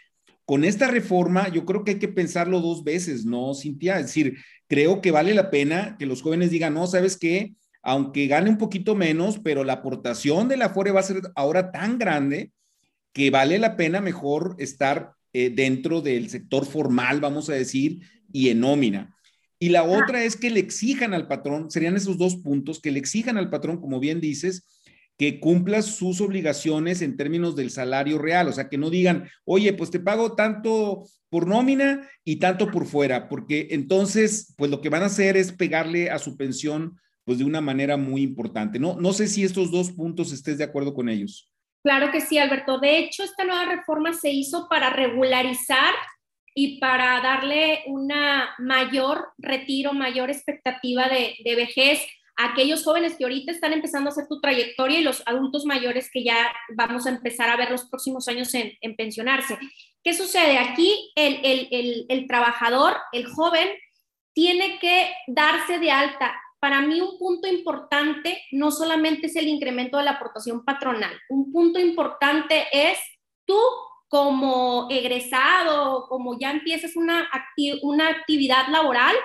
Con 0.46 0.64
esta 0.64 0.88
reforma, 0.88 1.50
yo 1.50 1.66
creo 1.66 1.84
que 1.84 1.92
hay 1.92 2.00
que 2.00 2.08
pensarlo 2.08 2.60
dos 2.60 2.84
veces, 2.84 3.26
¿no, 3.26 3.54
Cintia? 3.54 4.00
Es 4.00 4.08
decir, 4.08 4.38
creo 4.68 5.02
que 5.02 5.12
vale 5.12 5.34
la 5.34 5.50
pena 5.50 5.96
que 6.00 6.06
los 6.06 6.22
jóvenes 6.22 6.52
digan, 6.52 6.74
no, 6.74 6.88
¿sabes 6.88 7.18
qué? 7.18 7.54
Aunque 7.84 8.28
gane 8.28 8.50
un 8.50 8.58
poquito 8.58 8.96
menos, 8.96 9.40
pero 9.40 9.64
la 9.64 9.74
aportación 9.74 10.48
del 10.48 10.62
afore 10.62 10.92
va 10.92 11.00
a 11.00 11.04
ser 11.04 11.22
ahora 11.36 11.72
tan 11.72 11.98
grande 11.98 12.52
que 13.14 13.30
vale 13.30 13.60
la 13.60 13.76
pena 13.76 14.02
mejor 14.02 14.56
estar 14.60 15.14
eh, 15.34 15.50
dentro 15.50 16.02
del 16.02 16.30
sector 16.30 16.66
formal, 16.66 17.22
vamos 17.22 17.50
a 17.50 17.54
decir, 17.54 18.00
y 18.32 18.50
en 18.50 18.62
nómina. 18.62 19.16
Y 19.62 19.70
la 19.70 19.84
otra 19.84 20.24
es 20.24 20.36
que 20.36 20.50
le 20.50 20.60
exijan 20.60 21.14
al 21.14 21.28
patrón, 21.28 21.70
serían 21.70 21.96
esos 21.96 22.18
dos 22.18 22.38
puntos, 22.38 22.82
que 22.82 22.90
le 22.90 22.98
exijan 22.98 23.38
al 23.38 23.52
patrón, 23.52 23.80
como 23.80 24.00
bien 24.00 24.20
dices, 24.20 24.66
que 25.20 25.40
cumpla 25.40 25.84
sus 25.84 26.20
obligaciones 26.20 27.04
en 27.04 27.16
términos 27.16 27.56
del 27.56 27.70
salario 27.70 28.18
real, 28.18 28.48
o 28.48 28.52
sea, 28.54 28.70
que 28.70 28.80
no 28.80 28.90
digan, 28.90 29.30
oye, 29.46 29.72
pues 29.74 29.92
te 29.92 30.00
pago 30.00 30.34
tanto 30.34 31.04
por 31.30 31.46
nómina 31.46 32.10
y 32.26 32.38
tanto 32.38 32.72
por 32.72 32.88
fuera, 32.88 33.30
porque 33.30 33.68
entonces, 33.70 34.52
pues 34.58 34.72
lo 34.72 34.82
que 34.82 34.90
van 34.90 35.04
a 35.04 35.08
hacer 35.08 35.38
es 35.38 35.52
pegarle 35.52 36.10
a 36.10 36.18
su 36.18 36.38
pensión, 36.38 37.00
pues 37.24 37.38
de 37.38 37.44
una 37.44 37.62
manera 37.62 37.98
muy 37.98 38.24
importante. 38.24 38.80
No, 38.80 38.96
no 39.00 39.14
sé 39.14 39.28
si 39.28 39.44
estos 39.44 39.70
dos 39.70 39.92
puntos 39.92 40.34
estés 40.34 40.58
de 40.58 40.64
acuerdo 40.64 40.96
con 40.96 41.08
ellos. 41.08 41.52
Claro 41.84 42.12
que 42.12 42.22
sí, 42.22 42.40
Alberto. 42.40 42.80
De 42.80 42.98
hecho, 42.98 43.24
esta 43.24 43.44
nueva 43.44 43.66
reforma 43.66 44.14
se 44.14 44.32
hizo 44.32 44.68
para 44.70 44.90
regularizar 44.90 45.94
y 46.54 46.80
para 46.80 47.22
darle 47.22 47.84
una 47.88 48.54
mayor 48.60 49.30
retiro, 49.38 49.94
mayor 49.94 50.30
expectativa 50.30 51.08
de, 51.08 51.38
vejez 51.56 52.06
a 52.38 52.52
aquellos 52.52 52.84
jóvenes 52.84 53.16
que 53.16 53.24
ahorita 53.24 53.52
están 53.52 53.74
empezando 53.74 54.10
a 54.10 54.14
hacer 54.14 54.28
tu 54.28 54.42
trayectoria 54.42 55.00
y 55.00 55.04
los 55.04 55.24
adultos 55.26 55.66
mayores 55.66 56.10
que 56.12 56.24
ya 56.24 56.54
vamos 56.76 57.06
a 57.06 57.10
empezar 57.10 57.50
a 57.50 57.58
ver 57.58 57.72
los 57.72 57.86
próximos 57.86 58.28
años 58.28 58.54
en, 58.54 58.96
pensionarse. 58.96 59.58
¿Qué 60.04 60.14
sucede? 60.14 60.58
Aquí 60.58 61.12
el, 61.16 62.06
el 62.10 62.28
trabajador, 62.28 62.98
el 63.12 63.28
joven, 63.28 63.70
tiene 64.34 64.80
que 64.80 65.14
darse 65.28 65.80
de 65.80 65.92
alta. 65.92 66.34
Para 66.60 66.82
mí 66.82 67.02
un 67.02 67.18
punto 67.18 67.48
importante 67.48 68.44
no 68.52 68.72
solamente 68.72 69.28
es 69.28 69.36
el 69.36 69.48
incremento 69.48 69.98
de 69.98 70.04
la 70.04 70.12
aportación 70.12 70.64
patronal, 70.64 71.12
un 71.30 71.52
punto 71.52 71.80
importante 71.80 72.68
es 72.72 73.00
tú 73.46 73.58
como 74.12 74.88
egresado, 74.90 76.06
como 76.10 76.38
ya 76.38 76.52
empiezas 76.52 76.98
una, 76.98 77.30
una 77.82 78.10
actividad 78.10 78.68
laboral, 78.68 79.16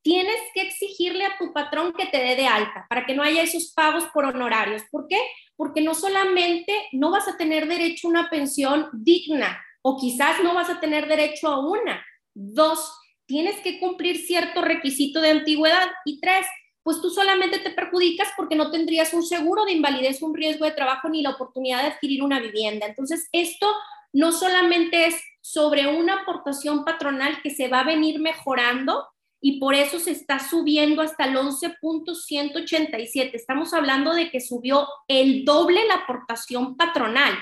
tienes 0.00 0.36
que 0.54 0.60
exigirle 0.60 1.24
a 1.24 1.36
tu 1.38 1.52
patrón 1.52 1.92
que 1.92 2.06
te 2.06 2.18
dé 2.18 2.36
de 2.36 2.46
alta 2.46 2.86
para 2.88 3.04
que 3.04 3.16
no 3.16 3.24
haya 3.24 3.42
esos 3.42 3.72
pagos 3.74 4.04
por 4.14 4.24
honorarios. 4.24 4.84
¿Por 4.92 5.08
qué? 5.08 5.18
Porque 5.56 5.80
no 5.80 5.92
solamente 5.92 6.72
no 6.92 7.10
vas 7.10 7.26
a 7.26 7.36
tener 7.36 7.66
derecho 7.66 8.06
a 8.06 8.10
una 8.10 8.30
pensión 8.30 8.88
digna 8.92 9.60
o 9.82 9.98
quizás 9.98 10.40
no 10.44 10.54
vas 10.54 10.70
a 10.70 10.78
tener 10.78 11.08
derecho 11.08 11.48
a 11.48 11.58
una. 11.58 12.00
Dos, 12.32 12.96
tienes 13.26 13.58
que 13.58 13.80
cumplir 13.80 14.18
cierto 14.18 14.62
requisito 14.62 15.20
de 15.20 15.30
antigüedad. 15.30 15.88
Y 16.04 16.20
tres, 16.20 16.46
pues 16.84 17.00
tú 17.00 17.10
solamente 17.10 17.58
te 17.58 17.70
perjudicas 17.70 18.28
porque 18.36 18.54
no 18.54 18.70
tendrías 18.70 19.12
un 19.14 19.24
seguro 19.24 19.64
de 19.64 19.72
invalidez, 19.72 20.22
un 20.22 20.36
riesgo 20.36 20.64
de 20.64 20.70
trabajo 20.70 21.08
ni 21.08 21.22
la 21.22 21.30
oportunidad 21.30 21.82
de 21.82 21.88
adquirir 21.88 22.22
una 22.22 22.38
vivienda. 22.38 22.86
Entonces, 22.86 23.28
esto 23.32 23.66
no 24.12 24.32
solamente 24.32 25.06
es 25.06 25.22
sobre 25.40 25.86
una 25.86 26.22
aportación 26.22 26.84
patronal 26.84 27.40
que 27.42 27.50
se 27.50 27.68
va 27.68 27.80
a 27.80 27.84
venir 27.84 28.20
mejorando 28.20 29.06
y 29.40 29.60
por 29.60 29.74
eso 29.74 29.98
se 29.98 30.10
está 30.10 30.38
subiendo 30.38 31.00
hasta 31.02 31.24
el 31.24 31.36
11.187. 31.36 33.30
Estamos 33.34 33.72
hablando 33.72 34.12
de 34.12 34.30
que 34.30 34.40
subió 34.40 34.86
el 35.06 35.44
doble 35.44 35.86
la 35.86 35.94
aportación 35.96 36.76
patronal. 36.76 37.34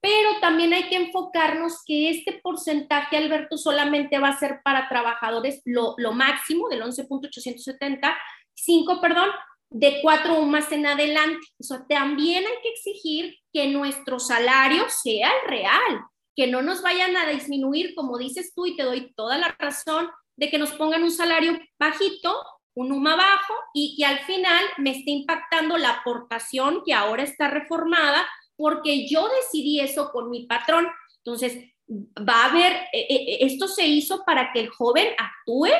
Pero 0.00 0.38
también 0.40 0.72
hay 0.72 0.88
que 0.88 0.96
enfocarnos 0.96 1.82
que 1.84 2.10
este 2.10 2.40
porcentaje, 2.40 3.16
Alberto, 3.16 3.58
solamente 3.58 4.20
va 4.20 4.28
a 4.28 4.38
ser 4.38 4.60
para 4.62 4.88
trabajadores 4.88 5.60
lo, 5.64 5.96
máximo 6.12 6.68
del 6.68 6.82
11.875, 6.82 9.00
perdón, 9.00 9.28
de 9.70 10.00
cuatro 10.02 10.38
o 10.38 10.56
en 10.70 10.86
adelante. 10.86 11.46
O 11.58 11.86
también 11.88 12.44
hay 12.46 12.62
que 12.62 12.70
exigir 12.70 13.36
que 13.52 13.68
nuestro 13.68 14.18
salario 14.18 14.84
sea 14.88 15.30
el 15.42 15.50
real, 15.50 16.04
que 16.34 16.46
no 16.46 16.62
nos 16.62 16.82
vayan 16.82 17.16
a 17.16 17.26
disminuir, 17.26 17.94
como 17.94 18.18
dices 18.18 18.52
tú, 18.54 18.66
y 18.66 18.76
te 18.76 18.84
doy 18.84 19.12
toda 19.14 19.38
la 19.38 19.54
razón, 19.58 20.08
de 20.36 20.50
que 20.50 20.58
nos 20.58 20.70
pongan 20.72 21.02
un 21.02 21.10
salario 21.10 21.58
bajito, 21.78 22.40
un 22.74 22.92
UMA 22.92 23.16
bajo, 23.16 23.54
y 23.74 23.96
que 23.96 24.06
al 24.06 24.20
final 24.20 24.64
me 24.78 24.90
esté 24.90 25.10
impactando 25.10 25.76
la 25.78 25.90
aportación 25.90 26.82
que 26.86 26.94
ahora 26.94 27.24
está 27.24 27.48
reformada, 27.48 28.26
porque 28.56 29.08
yo 29.08 29.28
decidí 29.28 29.80
eso 29.80 30.10
con 30.12 30.30
mi 30.30 30.46
patrón. 30.46 30.88
Entonces, 31.18 31.58
va 31.88 32.44
a 32.44 32.50
haber, 32.50 32.72
eh, 32.92 33.06
eh, 33.08 33.38
esto 33.40 33.66
se 33.66 33.86
hizo 33.86 34.24
para 34.24 34.52
que 34.52 34.60
el 34.60 34.68
joven 34.68 35.08
actúe, 35.18 35.70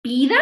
pida 0.00 0.36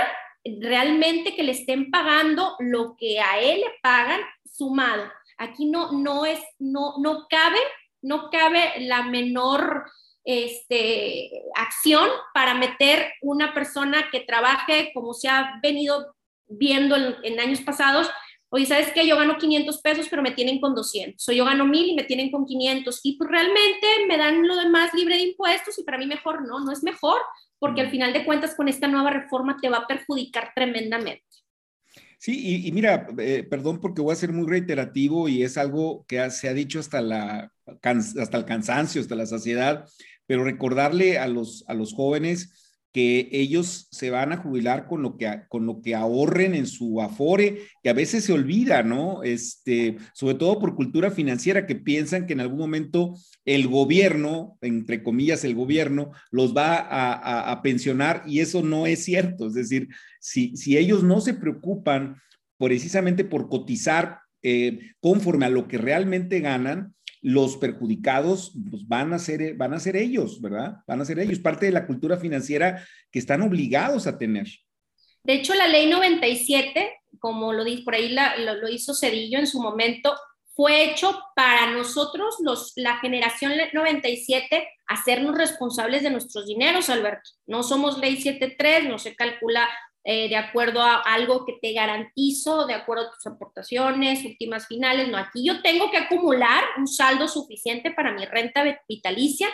realmente 0.44 1.34
que 1.34 1.42
le 1.42 1.52
estén 1.52 1.90
pagando 1.90 2.56
lo 2.58 2.96
que 2.96 3.20
a 3.20 3.38
él 3.38 3.60
le 3.60 3.70
pagan 3.82 4.20
sumado. 4.44 5.10
Aquí 5.38 5.66
no, 5.66 5.92
no 5.92 6.26
es, 6.26 6.40
no, 6.58 6.94
no 6.98 7.26
cabe, 7.28 7.58
no 8.00 8.30
cabe 8.30 8.72
la 8.80 9.02
menor 9.02 9.84
este, 10.24 11.30
acción 11.54 12.08
para 12.32 12.54
meter 12.54 13.12
una 13.22 13.54
persona 13.54 14.08
que 14.10 14.20
trabaje 14.20 14.90
como 14.94 15.14
se 15.14 15.28
ha 15.28 15.58
venido 15.62 16.14
viendo 16.48 16.96
en, 16.96 17.40
años 17.40 17.60
pasados. 17.60 18.10
Oye, 18.54 18.66
¿sabes 18.66 18.92
qué? 18.92 19.06
Yo 19.06 19.16
gano 19.16 19.38
500 19.38 19.80
pesos, 19.80 20.08
pero 20.10 20.20
me 20.20 20.32
tienen 20.32 20.60
con 20.60 20.74
200. 20.74 21.26
O 21.26 21.32
yo 21.32 21.46
gano 21.46 21.64
1000 21.64 21.92
y 21.92 21.94
me 21.94 22.04
tienen 22.04 22.30
con 22.30 22.44
500. 22.44 23.00
Y 23.02 23.16
pues 23.16 23.30
realmente 23.30 23.86
me 24.06 24.18
dan 24.18 24.46
lo 24.46 24.54
demás 24.56 24.92
libre 24.92 25.16
de 25.16 25.22
impuestos 25.22 25.78
y 25.78 25.84
para 25.84 25.96
mí 25.96 26.06
mejor 26.06 26.46
no, 26.46 26.60
no 26.60 26.70
es 26.70 26.82
mejor 26.82 27.18
porque 27.58 27.80
al 27.80 27.90
final 27.90 28.12
de 28.12 28.26
cuentas 28.26 28.54
con 28.54 28.68
esta 28.68 28.88
nueva 28.88 29.08
reforma 29.08 29.56
te 29.58 29.70
va 29.70 29.78
a 29.78 29.86
perjudicar 29.86 30.50
tremendamente. 30.54 31.24
Sí, 32.18 32.66
y, 32.66 32.72
mira, 32.72 33.06
eh, 33.18 33.42
perdón 33.48 33.80
porque 33.80 34.02
voy 34.02 34.12
a 34.12 34.16
ser 34.16 34.34
muy 34.34 34.46
reiterativo 34.46 35.30
y 35.30 35.42
es 35.42 35.56
algo 35.56 36.04
que 36.06 36.30
se 36.30 36.50
ha 36.50 36.52
dicho 36.52 36.78
hasta, 36.78 37.00
la, 37.00 37.50
hasta 37.82 38.36
el 38.36 38.44
cansancio, 38.44 39.00
hasta 39.00 39.14
la 39.14 39.24
saciedad, 39.24 39.88
pero 40.26 40.44
recordarle 40.44 41.18
a 41.18 41.26
los, 41.26 41.64
a 41.68 41.74
los 41.74 41.94
jóvenes 41.94 42.61
que 42.92 43.28
ellos 43.32 43.88
se 43.90 44.10
van 44.10 44.32
a 44.32 44.36
jubilar 44.36 44.86
con 44.86 45.02
lo 45.02 45.16
que, 45.16 45.42
con 45.48 45.64
lo 45.64 45.80
que 45.80 45.94
ahorren 45.94 46.54
en 46.54 46.66
su 46.66 47.00
afore, 47.00 47.62
que 47.82 47.88
a 47.88 47.94
veces 47.94 48.24
se 48.24 48.34
olvida, 48.34 48.82
¿no? 48.82 49.22
Este, 49.22 49.96
sobre 50.12 50.34
todo 50.34 50.58
por 50.60 50.74
cultura 50.74 51.10
financiera, 51.10 51.66
que 51.66 51.74
piensan 51.74 52.26
que 52.26 52.34
en 52.34 52.40
algún 52.40 52.58
momento 52.58 53.14
el 53.46 53.66
gobierno, 53.66 54.58
entre 54.60 55.02
comillas, 55.02 55.42
el 55.44 55.54
gobierno, 55.54 56.12
los 56.30 56.54
va 56.54 56.76
a, 57.50 57.62
pensionar 57.62 58.24
y 58.26 58.40
eso 58.40 58.62
no 58.62 58.86
es 58.86 59.04
cierto. 59.04 59.46
Es 59.46 59.54
decir, 59.54 59.88
si, 60.20 60.56
si 60.56 60.76
ellos 60.76 61.02
no 61.02 61.20
se 61.20 61.34
preocupan 61.34 62.16
precisamente 62.58 63.24
por 63.24 63.48
cotizar 63.48 64.18
eh, 64.42 64.80
conforme 65.00 65.46
a 65.46 65.50
lo 65.50 65.66
que 65.68 65.78
realmente 65.78 66.40
ganan, 66.40 66.94
los 67.22 67.56
perjudicados 67.56 68.52
pues, 68.70 68.86
van, 68.86 69.12
a 69.12 69.18
ser, 69.18 69.54
van 69.54 69.72
a 69.72 69.80
ser 69.80 69.96
ellos, 69.96 70.40
¿verdad? 70.40 70.78
Van 70.86 71.00
a 71.00 71.04
ser 71.04 71.20
ellos, 71.20 71.38
parte 71.38 71.66
de 71.66 71.72
la 71.72 71.86
cultura 71.86 72.16
financiera 72.18 72.84
que 73.10 73.20
están 73.20 73.42
obligados 73.42 74.06
a 74.06 74.18
tener. 74.18 74.48
De 75.24 75.34
hecho, 75.34 75.54
la 75.54 75.68
ley 75.68 75.88
97, 75.88 76.90
como 77.20 77.52
lo 77.52 77.64
por 77.84 77.94
ahí, 77.94 78.14
lo, 78.14 78.68
hizo 78.68 78.92
Cedillo 78.92 79.38
en 79.38 79.46
su 79.46 79.62
momento, 79.62 80.14
fue 80.54 80.90
hecho 80.90 81.18
para 81.36 81.70
nosotros, 81.70 82.36
los, 82.40 82.72
la 82.76 82.98
generación 82.98 83.52
97, 83.72 84.68
hacernos 84.86 85.38
responsables 85.38 86.02
de 86.02 86.10
nuestros 86.10 86.46
dineros, 86.46 86.90
Alberto. 86.90 87.30
No 87.46 87.62
somos 87.62 87.98
ley 87.98 88.20
73, 88.20 88.88
no 88.88 88.98
se 88.98 89.14
calcula 89.14 89.68
eh, 90.04 90.28
de 90.28 90.36
acuerdo 90.36 90.82
a 90.82 90.96
algo 90.96 91.44
que 91.44 91.58
te 91.62 91.72
garantizo, 91.72 92.66
de 92.66 92.74
acuerdo 92.74 93.06
a 93.06 93.10
tus 93.12 93.24
aportaciones, 93.26 94.24
últimas 94.24 94.66
finales. 94.66 95.08
No, 95.08 95.16
aquí 95.16 95.44
yo 95.46 95.62
tengo 95.62 95.90
que 95.90 95.98
acumular 95.98 96.64
un 96.76 96.88
saldo 96.88 97.28
suficiente 97.28 97.92
para 97.92 98.12
mi 98.12 98.24
renta 98.24 98.64
vitalicia, 98.88 99.48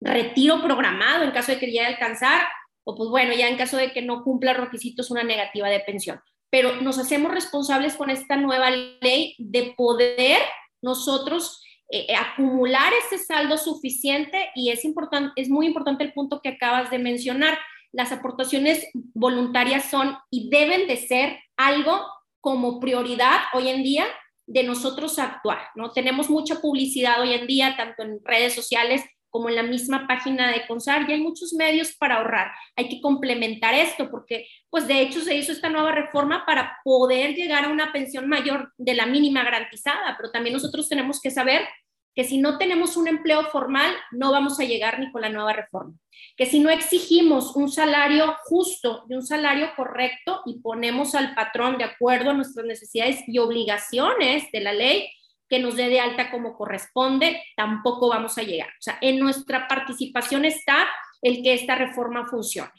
retiro 0.00 0.60
programado 0.62 1.22
en 1.22 1.30
caso 1.30 1.52
de 1.52 1.58
que 1.58 1.66
llegue 1.66 1.84
a 1.84 1.88
alcanzar, 1.88 2.42
o 2.82 2.96
pues 2.96 3.08
bueno, 3.08 3.34
ya 3.34 3.48
en 3.48 3.56
caso 3.56 3.76
de 3.76 3.92
que 3.92 4.02
no 4.02 4.24
cumpla 4.24 4.52
requisitos, 4.52 5.12
una 5.12 5.22
negativa 5.22 5.68
de 5.68 5.80
pensión. 5.80 6.20
Pero 6.50 6.80
nos 6.82 6.98
hacemos 6.98 7.32
responsables 7.32 7.94
con 7.94 8.10
esta 8.10 8.36
nueva 8.36 8.70
ley 8.70 9.36
de 9.38 9.74
poder 9.76 10.38
nosotros 10.82 11.62
eh, 11.90 12.06
eh, 12.08 12.16
acumular 12.16 12.92
ese 12.94 13.22
saldo 13.22 13.56
suficiente 13.58 14.50
y 14.54 14.70
es, 14.70 14.84
importante, 14.84 15.40
es 15.40 15.48
muy 15.48 15.66
importante 15.66 16.02
el 16.02 16.12
punto 16.12 16.40
que 16.42 16.48
acabas 16.48 16.90
de 16.90 16.98
mencionar 16.98 17.56
las 17.94 18.12
aportaciones 18.12 18.86
voluntarias 19.14 19.90
son 19.90 20.16
y 20.30 20.50
deben 20.50 20.86
de 20.88 20.96
ser 20.96 21.38
algo 21.56 22.04
como 22.40 22.80
prioridad 22.80 23.40
hoy 23.54 23.68
en 23.68 23.82
día 23.82 24.04
de 24.46 24.64
nosotros 24.64 25.18
actuar, 25.18 25.68
¿no? 25.74 25.92
Tenemos 25.92 26.28
mucha 26.28 26.60
publicidad 26.60 27.20
hoy 27.20 27.32
en 27.32 27.46
día, 27.46 27.76
tanto 27.76 28.02
en 28.02 28.20
redes 28.24 28.54
sociales 28.54 29.02
como 29.30 29.48
en 29.48 29.56
la 29.56 29.62
misma 29.62 30.06
página 30.06 30.52
de 30.52 30.66
CONSAR, 30.66 31.08
y 31.08 31.12
hay 31.14 31.20
muchos 31.20 31.54
medios 31.54 31.96
para 31.96 32.16
ahorrar. 32.16 32.52
Hay 32.76 32.88
que 32.88 33.00
complementar 33.00 33.74
esto 33.74 34.08
porque, 34.10 34.46
pues 34.70 34.86
de 34.86 35.00
hecho, 35.00 35.20
se 35.20 35.34
hizo 35.34 35.50
esta 35.50 35.70
nueva 35.70 35.90
reforma 35.92 36.44
para 36.46 36.78
poder 36.84 37.34
llegar 37.34 37.64
a 37.64 37.70
una 37.70 37.92
pensión 37.92 38.28
mayor 38.28 38.72
de 38.76 38.94
la 38.94 39.06
mínima 39.06 39.42
garantizada, 39.42 40.14
pero 40.16 40.30
también 40.30 40.52
nosotros 40.52 40.88
tenemos 40.88 41.20
que 41.20 41.32
saber 41.32 41.66
que 42.14 42.24
si 42.24 42.38
no 42.38 42.58
tenemos 42.58 42.96
un 42.96 43.08
empleo 43.08 43.44
formal, 43.46 43.92
no 44.12 44.30
vamos 44.30 44.60
a 44.60 44.64
llegar 44.64 45.00
ni 45.00 45.10
con 45.10 45.22
la 45.22 45.28
nueva 45.28 45.52
reforma. 45.52 45.94
Que 46.36 46.46
si 46.46 46.60
no 46.60 46.70
exigimos 46.70 47.56
un 47.56 47.70
salario 47.70 48.36
justo 48.44 49.04
y 49.08 49.14
un 49.14 49.26
salario 49.26 49.70
correcto 49.76 50.42
y 50.46 50.60
ponemos 50.60 51.14
al 51.14 51.34
patrón 51.34 51.76
de 51.76 51.84
acuerdo 51.84 52.30
a 52.30 52.34
nuestras 52.34 52.66
necesidades 52.66 53.20
y 53.26 53.38
obligaciones 53.38 54.50
de 54.52 54.60
la 54.60 54.72
ley, 54.72 55.10
que 55.48 55.58
nos 55.58 55.76
dé 55.76 55.88
de 55.88 56.00
alta 56.00 56.30
como 56.30 56.56
corresponde, 56.56 57.42
tampoco 57.56 58.08
vamos 58.08 58.38
a 58.38 58.42
llegar. 58.42 58.68
O 58.68 58.82
sea, 58.82 58.98
en 59.00 59.18
nuestra 59.18 59.68
participación 59.68 60.44
está 60.44 60.88
el 61.20 61.42
que 61.42 61.54
esta 61.54 61.74
reforma 61.74 62.26
funcione. 62.26 62.72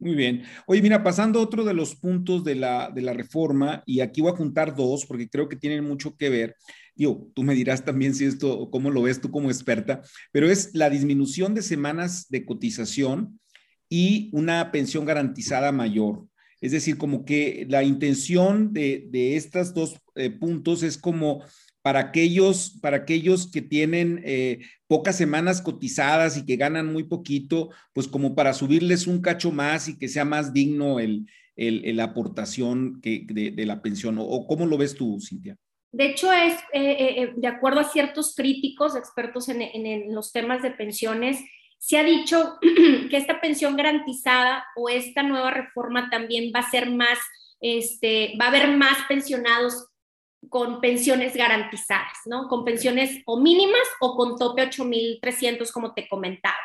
Muy 0.00 0.14
bien. 0.14 0.44
Oye, 0.66 0.80
mira, 0.80 1.02
pasando 1.02 1.40
a 1.40 1.42
otro 1.42 1.64
de 1.64 1.74
los 1.74 1.96
puntos 1.96 2.44
de 2.44 2.54
la, 2.54 2.88
de 2.94 3.02
la 3.02 3.12
reforma, 3.14 3.82
y 3.84 3.98
aquí 4.00 4.20
voy 4.20 4.32
a 4.32 4.36
juntar 4.36 4.76
dos 4.76 5.04
porque 5.06 5.28
creo 5.28 5.48
que 5.48 5.56
tienen 5.56 5.82
mucho 5.84 6.16
que 6.16 6.28
ver, 6.30 6.54
digo, 6.94 7.28
tú 7.34 7.42
me 7.42 7.54
dirás 7.54 7.84
también 7.84 8.14
si 8.14 8.24
esto, 8.24 8.70
cómo 8.70 8.90
lo 8.90 9.02
ves 9.02 9.20
tú 9.20 9.30
como 9.32 9.50
experta, 9.50 10.02
pero 10.30 10.48
es 10.48 10.70
la 10.72 10.88
disminución 10.88 11.52
de 11.54 11.62
semanas 11.62 12.26
de 12.28 12.44
cotización 12.46 13.40
y 13.88 14.30
una 14.32 14.70
pensión 14.70 15.04
garantizada 15.04 15.72
mayor. 15.72 16.26
Es 16.60 16.70
decir, 16.72 16.96
como 16.96 17.24
que 17.24 17.66
la 17.68 17.82
intención 17.82 18.72
de, 18.72 19.08
de 19.10 19.36
estos 19.36 19.74
dos 19.74 19.96
eh, 20.14 20.30
puntos 20.30 20.84
es 20.84 20.96
como 20.96 21.42
para 21.82 22.00
aquellos, 22.00 22.78
para 22.82 22.98
aquellos 22.98 23.50
que 23.50 23.62
tienen 23.62 24.20
eh, 24.24 24.60
pocas 24.88 25.16
semanas 25.16 25.62
cotizadas 25.62 26.36
y 26.36 26.44
que 26.44 26.56
ganan 26.56 26.90
muy 26.92 27.04
poquito, 27.04 27.70
pues 27.92 28.08
como 28.08 28.34
para 28.34 28.54
subirles 28.54 29.06
un 29.06 29.20
cacho 29.20 29.52
más 29.52 29.86
y 29.88 29.98
que 29.98 30.08
sea 30.08 30.24
más 30.24 30.52
digno 30.52 30.98
el, 30.98 31.26
la 31.56 32.04
aportación 32.04 33.00
que, 33.00 33.24
de, 33.28 33.66
la 33.66 33.82
pensión. 33.82 34.16
¿O 34.18 34.46
cómo 34.46 34.66
lo 34.66 34.78
ves 34.78 34.94
tú, 34.96 35.18
Cintia? 35.20 35.56
De 35.92 36.06
hecho, 36.06 36.32
es 36.32 36.54
eh, 36.72 36.90
eh, 36.90 37.22
eh, 37.22 37.32
de 37.36 37.48
acuerdo 37.48 37.80
a 37.80 37.84
ciertos 37.84 38.34
críticos, 38.34 38.96
expertos 38.96 39.48
en, 39.48 40.14
los 40.14 40.32
temas 40.32 40.62
de 40.62 40.70
pensiones, 40.70 41.38
se 41.78 41.98
ha 41.98 42.04
dicho 42.04 42.58
que 43.10 43.16
esta 43.16 43.40
pensión 43.40 43.76
garantizada 43.76 44.64
o 44.74 44.88
esta 44.88 45.22
nueva 45.22 45.50
reforma 45.50 46.08
también 46.10 46.50
va 46.54 46.60
a 46.60 46.70
ser 46.70 46.90
más, 46.90 47.18
este, 47.60 48.34
va 48.40 48.46
a 48.46 48.48
haber 48.48 48.76
más 48.76 48.98
pensionados 49.08 49.87
con 50.48 50.80
pensiones 50.80 51.34
garantizadas, 51.34 52.18
¿no? 52.26 52.48
Con 52.48 52.64
pensiones 52.64 53.22
o 53.26 53.40
mínimas 53.40 53.86
o 54.00 54.16
con 54.16 54.38
tope 54.38 54.62
8.300, 54.62 55.70
como 55.72 55.94
te 55.94 56.08
comentaba. 56.08 56.56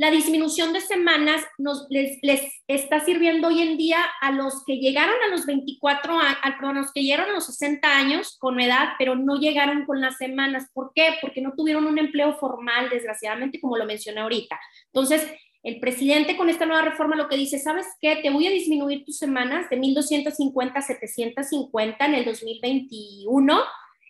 La 0.00 0.12
disminución 0.12 0.72
de 0.72 0.80
semanas 0.80 1.44
nos, 1.58 1.88
les, 1.90 2.20
está 2.68 3.00
sirviendo 3.00 3.48
hoy 3.48 3.62
en 3.62 3.76
día 3.76 3.98
a 4.20 4.30
los 4.30 4.64
que 4.64 4.76
llegaron 4.76 5.16
a 5.26 5.28
los 5.28 5.44
24 5.44 6.16
años, 6.16 6.38
a 6.40 6.72
los 6.72 6.92
que 6.92 7.02
llegaron 7.02 7.30
a 7.30 7.34
los 7.34 7.46
60 7.46 7.96
años 7.98 8.36
con 8.38 8.60
edad, 8.60 8.90
pero 8.96 9.16
no 9.16 9.40
llegaron 9.40 9.84
con 9.86 10.00
las 10.00 10.16
semanas. 10.16 10.68
¿Por 10.72 10.92
qué? 10.94 11.14
Porque 11.20 11.40
no 11.40 11.54
tuvieron 11.56 11.84
un 11.84 11.98
empleo 11.98 12.34
formal, 12.34 12.88
desgraciadamente, 12.90 13.60
como 13.60 13.76
lo 13.76 13.86
mencioné 13.86 14.20
ahorita. 14.20 14.60
Entonces, 14.86 15.28
el 15.68 15.80
presidente 15.80 16.36
con 16.36 16.48
esta 16.48 16.64
nueva 16.64 16.82
reforma 16.82 17.14
lo 17.14 17.28
que 17.28 17.36
dice, 17.36 17.58
¿sabes 17.58 17.86
qué? 18.00 18.16
Te 18.16 18.30
voy 18.30 18.46
a 18.46 18.50
disminuir 18.50 19.04
tus 19.04 19.18
semanas 19.18 19.68
de 19.68 19.78
1.250 19.78 20.72
a 20.74 20.80
750 20.80 22.06
en 22.06 22.14
el 22.14 22.24
2021 22.24 23.60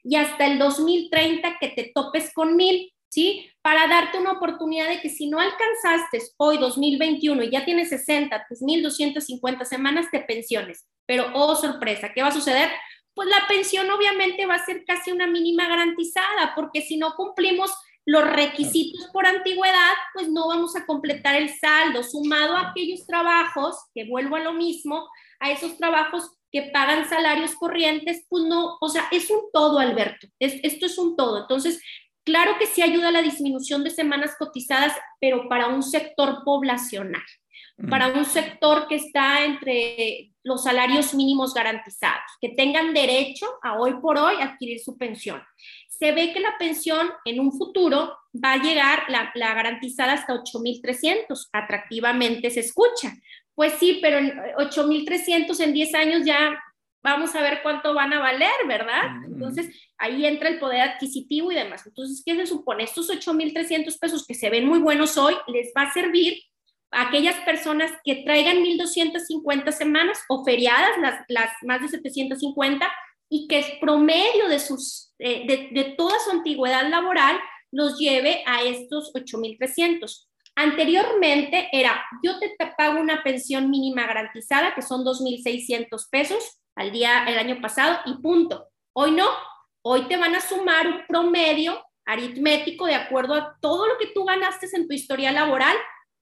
y 0.04 0.14
hasta 0.14 0.46
el 0.46 0.58
2030 0.60 1.58
que 1.58 1.68
te 1.70 1.90
topes 1.92 2.32
con 2.32 2.56
1.000, 2.56 2.92
¿sí? 3.08 3.50
Para 3.60 3.88
darte 3.88 4.18
una 4.18 4.32
oportunidad 4.32 4.88
de 4.88 5.00
que 5.00 5.08
si 5.08 5.28
no 5.28 5.40
alcanzaste 5.40 6.22
hoy 6.36 6.58
2021 6.58 7.42
y 7.42 7.50
ya 7.50 7.64
tienes 7.64 7.88
60, 7.88 8.46
tus 8.48 8.60
1.250 8.62 9.64
semanas, 9.64 10.06
te 10.12 10.20
pensiones. 10.20 10.86
Pero, 11.06 11.26
oh, 11.34 11.56
sorpresa, 11.56 12.12
¿qué 12.14 12.22
va 12.22 12.28
a 12.28 12.32
suceder? 12.32 12.70
Pues 13.14 13.28
la 13.28 13.48
pensión 13.48 13.90
obviamente 13.90 14.46
va 14.46 14.54
a 14.54 14.64
ser 14.64 14.84
casi 14.84 15.10
una 15.10 15.26
mínima 15.26 15.66
garantizada, 15.66 16.52
porque 16.54 16.82
si 16.82 16.98
no 16.98 17.14
cumplimos 17.16 17.72
los 18.08 18.24
requisitos 18.24 19.06
por 19.12 19.26
antigüedad, 19.26 19.92
pues 20.14 20.30
no 20.30 20.48
vamos 20.48 20.74
a 20.74 20.86
completar 20.86 21.34
el 21.34 21.50
saldo, 21.50 22.02
sumado 22.02 22.56
a 22.56 22.70
aquellos 22.70 23.06
trabajos, 23.06 23.76
que 23.94 24.08
vuelvo 24.08 24.36
a 24.36 24.40
lo 24.40 24.54
mismo, 24.54 25.06
a 25.40 25.50
esos 25.50 25.76
trabajos 25.76 26.30
que 26.50 26.70
pagan 26.72 27.06
salarios 27.06 27.54
corrientes, 27.54 28.24
pues 28.30 28.44
no, 28.44 28.78
o 28.80 28.88
sea, 28.88 29.08
es 29.10 29.28
un 29.28 29.50
todo, 29.52 29.78
Alberto, 29.78 30.26
esto 30.38 30.86
es 30.86 30.96
un 30.96 31.16
todo. 31.16 31.42
Entonces, 31.42 31.82
claro 32.24 32.56
que 32.58 32.64
sí 32.64 32.80
ayuda 32.80 33.08
a 33.08 33.12
la 33.12 33.20
disminución 33.20 33.84
de 33.84 33.90
semanas 33.90 34.36
cotizadas, 34.38 34.96
pero 35.20 35.46
para 35.46 35.66
un 35.66 35.82
sector 35.82 36.44
poblacional, 36.46 37.26
para 37.90 38.08
un 38.08 38.24
sector 38.24 38.88
que 38.88 38.94
está 38.94 39.44
entre 39.44 40.32
los 40.42 40.64
salarios 40.64 41.12
mínimos 41.12 41.52
garantizados, 41.52 42.30
que 42.40 42.48
tengan 42.48 42.94
derecho 42.94 43.46
a 43.62 43.78
hoy 43.78 44.00
por 44.00 44.16
hoy 44.16 44.36
adquirir 44.40 44.80
su 44.80 44.96
pensión 44.96 45.42
se 45.98 46.12
ve 46.12 46.32
que 46.32 46.40
la 46.40 46.56
pensión 46.58 47.10
en 47.24 47.40
un 47.40 47.52
futuro 47.52 48.16
va 48.32 48.52
a 48.52 48.62
llegar, 48.62 49.04
la, 49.08 49.54
garantizada 49.54 50.12
hasta 50.12 50.34
8.300, 50.34 51.48
atractivamente 51.52 52.50
se 52.50 52.60
escucha. 52.60 53.14
Pues 53.54 53.74
sí, 53.80 53.98
pero 54.00 54.18
8.300 54.20 55.60
en 55.60 55.72
10 55.72 55.94
años 55.94 56.24
ya 56.24 56.56
vamos 57.02 57.34
a 57.34 57.42
ver 57.42 57.60
cuánto 57.62 57.94
van 57.94 58.12
a 58.12 58.20
valer, 58.20 58.66
¿verdad? 58.68 59.10
Mm. 59.10 59.24
Entonces, 59.32 59.90
ahí 59.98 60.24
entra 60.24 60.48
el 60.48 60.60
poder 60.60 60.82
adquisitivo 60.82 61.50
y 61.50 61.56
demás. 61.56 61.84
Entonces, 61.84 62.22
¿qué 62.24 62.36
se 62.36 62.46
supone? 62.46 62.84
Estos 62.84 63.10
8.300 63.10 63.98
pesos 63.98 64.24
que 64.24 64.34
se 64.34 64.50
ven 64.50 64.66
muy 64.66 64.78
buenos 64.78 65.16
hoy, 65.16 65.34
les 65.48 65.72
va 65.76 65.82
a 65.82 65.92
servir 65.92 66.40
a 66.92 67.08
aquellas 67.08 67.36
personas 67.40 67.90
que 68.04 68.22
traigan 68.24 68.58
1.250 68.58 69.72
semanas 69.72 70.20
o 70.28 70.44
feriadas, 70.44 70.96
las, 71.00 71.20
las 71.28 71.50
más 71.62 71.82
de 71.82 71.88
750, 71.88 72.88
y 73.28 73.46
que 73.46 73.58
el 73.58 73.78
promedio 73.80 74.48
de, 74.48 74.58
sus, 74.58 75.12
eh, 75.18 75.70
de, 75.72 75.94
toda 75.96 76.18
su 76.20 76.30
antigüedad 76.30 76.88
laboral 76.88 77.38
los 77.70 77.98
lleve 77.98 78.42
a 78.46 78.62
estos 78.62 79.12
8.300. 79.14 80.28
Anteriormente 80.56 81.68
era, 81.72 82.04
yo 82.22 82.38
te, 82.38 82.56
pago 82.76 83.00
una 83.00 83.22
pensión 83.22 83.70
mínima 83.70 84.06
garantizada, 84.06 84.74
que 84.74 84.82
son 84.82 85.04
2.600 85.04 86.08
pesos 86.10 86.58
al 86.74 86.90
día 86.90 87.24
el 87.28 87.38
año 87.38 87.60
pasado, 87.60 87.98
y 88.06 88.14
punto. 88.22 88.68
Hoy 88.94 89.12
no, 89.12 89.26
hoy 89.82 90.08
te 90.08 90.16
van 90.16 90.34
a 90.34 90.40
sumar 90.40 90.86
un 90.86 91.06
promedio 91.06 91.82
aritmético 92.06 92.86
de 92.86 92.94
acuerdo 92.94 93.34
a 93.34 93.56
todo 93.60 93.86
lo 93.86 93.98
que 93.98 94.08
tú 94.14 94.24
ganaste 94.24 94.66
en 94.72 94.88
tu 94.88 94.94
historia 94.94 95.30
laboral 95.30 95.76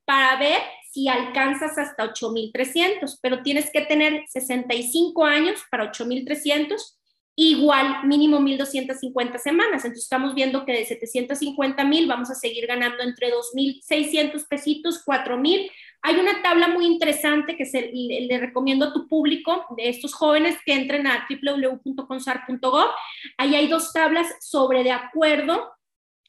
para 0.04 0.36
ver 0.36 0.60
si 0.90 1.08
alcanzas 1.08 1.78
hasta 1.78 2.12
8.300, 2.12 3.18
pero 3.20 3.42
tienes 3.42 3.70
que 3.70 3.82
tener 3.82 4.25
65 4.28 5.25
años 5.25 5.62
para 5.70 5.92
8.300 5.92 6.95
igual 7.37 8.07
mínimo 8.07 8.38
1.250 8.40 9.38
semanas. 9.38 9.85
Entonces 9.85 10.05
estamos 10.05 10.35
viendo 10.35 10.64
que 10.64 10.72
de 10.72 10.85
750 10.87 11.85
mil 11.85 12.09
vamos 12.09 12.31
a 12.31 12.35
seguir 12.35 12.66
ganando 12.66 13.03
entre 13.03 13.31
2.600 13.31 14.49
pesitos, 14.49 15.05
4.000. 15.05 15.70
Hay 16.03 16.16
una 16.16 16.40
tabla 16.42 16.68
muy 16.68 16.87
interesante 16.87 17.57
que 17.57 17.66
se, 17.66 17.90
le, 17.92 18.38
recomiendo 18.38 18.87
a 18.87 18.92
tu 18.92 19.07
público 19.07 19.66
de 19.77 19.90
estos 19.90 20.14
jóvenes 20.14 20.57
que 20.64 20.72
entren 20.72 21.07
a 21.07 21.27
www.consar.gov. 21.29 22.88
Ahí 23.37 23.55
hay 23.55 23.66
dos 23.68 23.92
tablas 23.92 24.27
sobre 24.40 24.83
de 24.83 24.92
acuerdo 24.92 25.72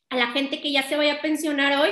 a 0.10 0.18
la 0.18 0.28
gente 0.28 0.62
que 0.62 0.72
ya 0.72 0.84
se 0.84 0.98
vaya 0.98 1.16
a 1.16 1.22
pensionar 1.22 1.82
hoy, 1.82 1.92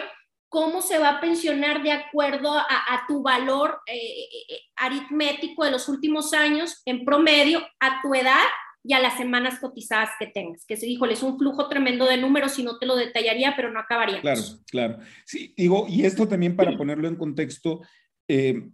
cómo 0.49 0.81
se 0.81 0.97
va 0.97 1.09
a 1.09 1.21
pensionar 1.21 1.83
de 1.83 1.91
acuerdo 1.91 2.53
a, 2.57 3.05
tu 3.07 3.21
valor 3.21 3.79
eh, 3.87 4.23
eh, 4.49 4.59
aritmético 4.77 5.63
de 5.63 5.71
los 5.71 5.89
últimos 5.89 6.33
años 6.33 6.81
en 6.85 7.03
promedio, 7.03 7.65
a 7.79 8.01
tu 8.01 8.13
edad 8.15 8.45
y 8.87 8.93
a 8.93 8.99
las 8.99 9.17
semanas 9.17 9.59
cotizadas 9.59 10.11
que 10.19 10.27
tengas. 10.27 10.65
Que 10.65 10.77
se 10.77 10.87
híjole, 10.87 11.13
es 11.13 11.23
un 11.23 11.37
flujo 11.39 11.67
tremendo 11.67 12.05
de 12.05 12.17
números 12.17 12.57
y 12.59 12.63
no 12.63 12.77
te 12.77 12.85
lo 12.85 12.95
detallaría, 12.95 13.55
pero 13.55 13.71
no 13.71 13.79
acabaría. 13.79 14.21
Claro, 14.21 14.41
claro. 14.69 14.99
Sí, 15.25 15.53
digo, 15.57 15.87
y 15.89 16.05
esto 16.05 16.27
también 16.27 16.55
para 16.55 16.77
ponerlo 16.77 17.07
en 17.07 17.15
contexto, 17.15 17.81
eh, 18.27 18.69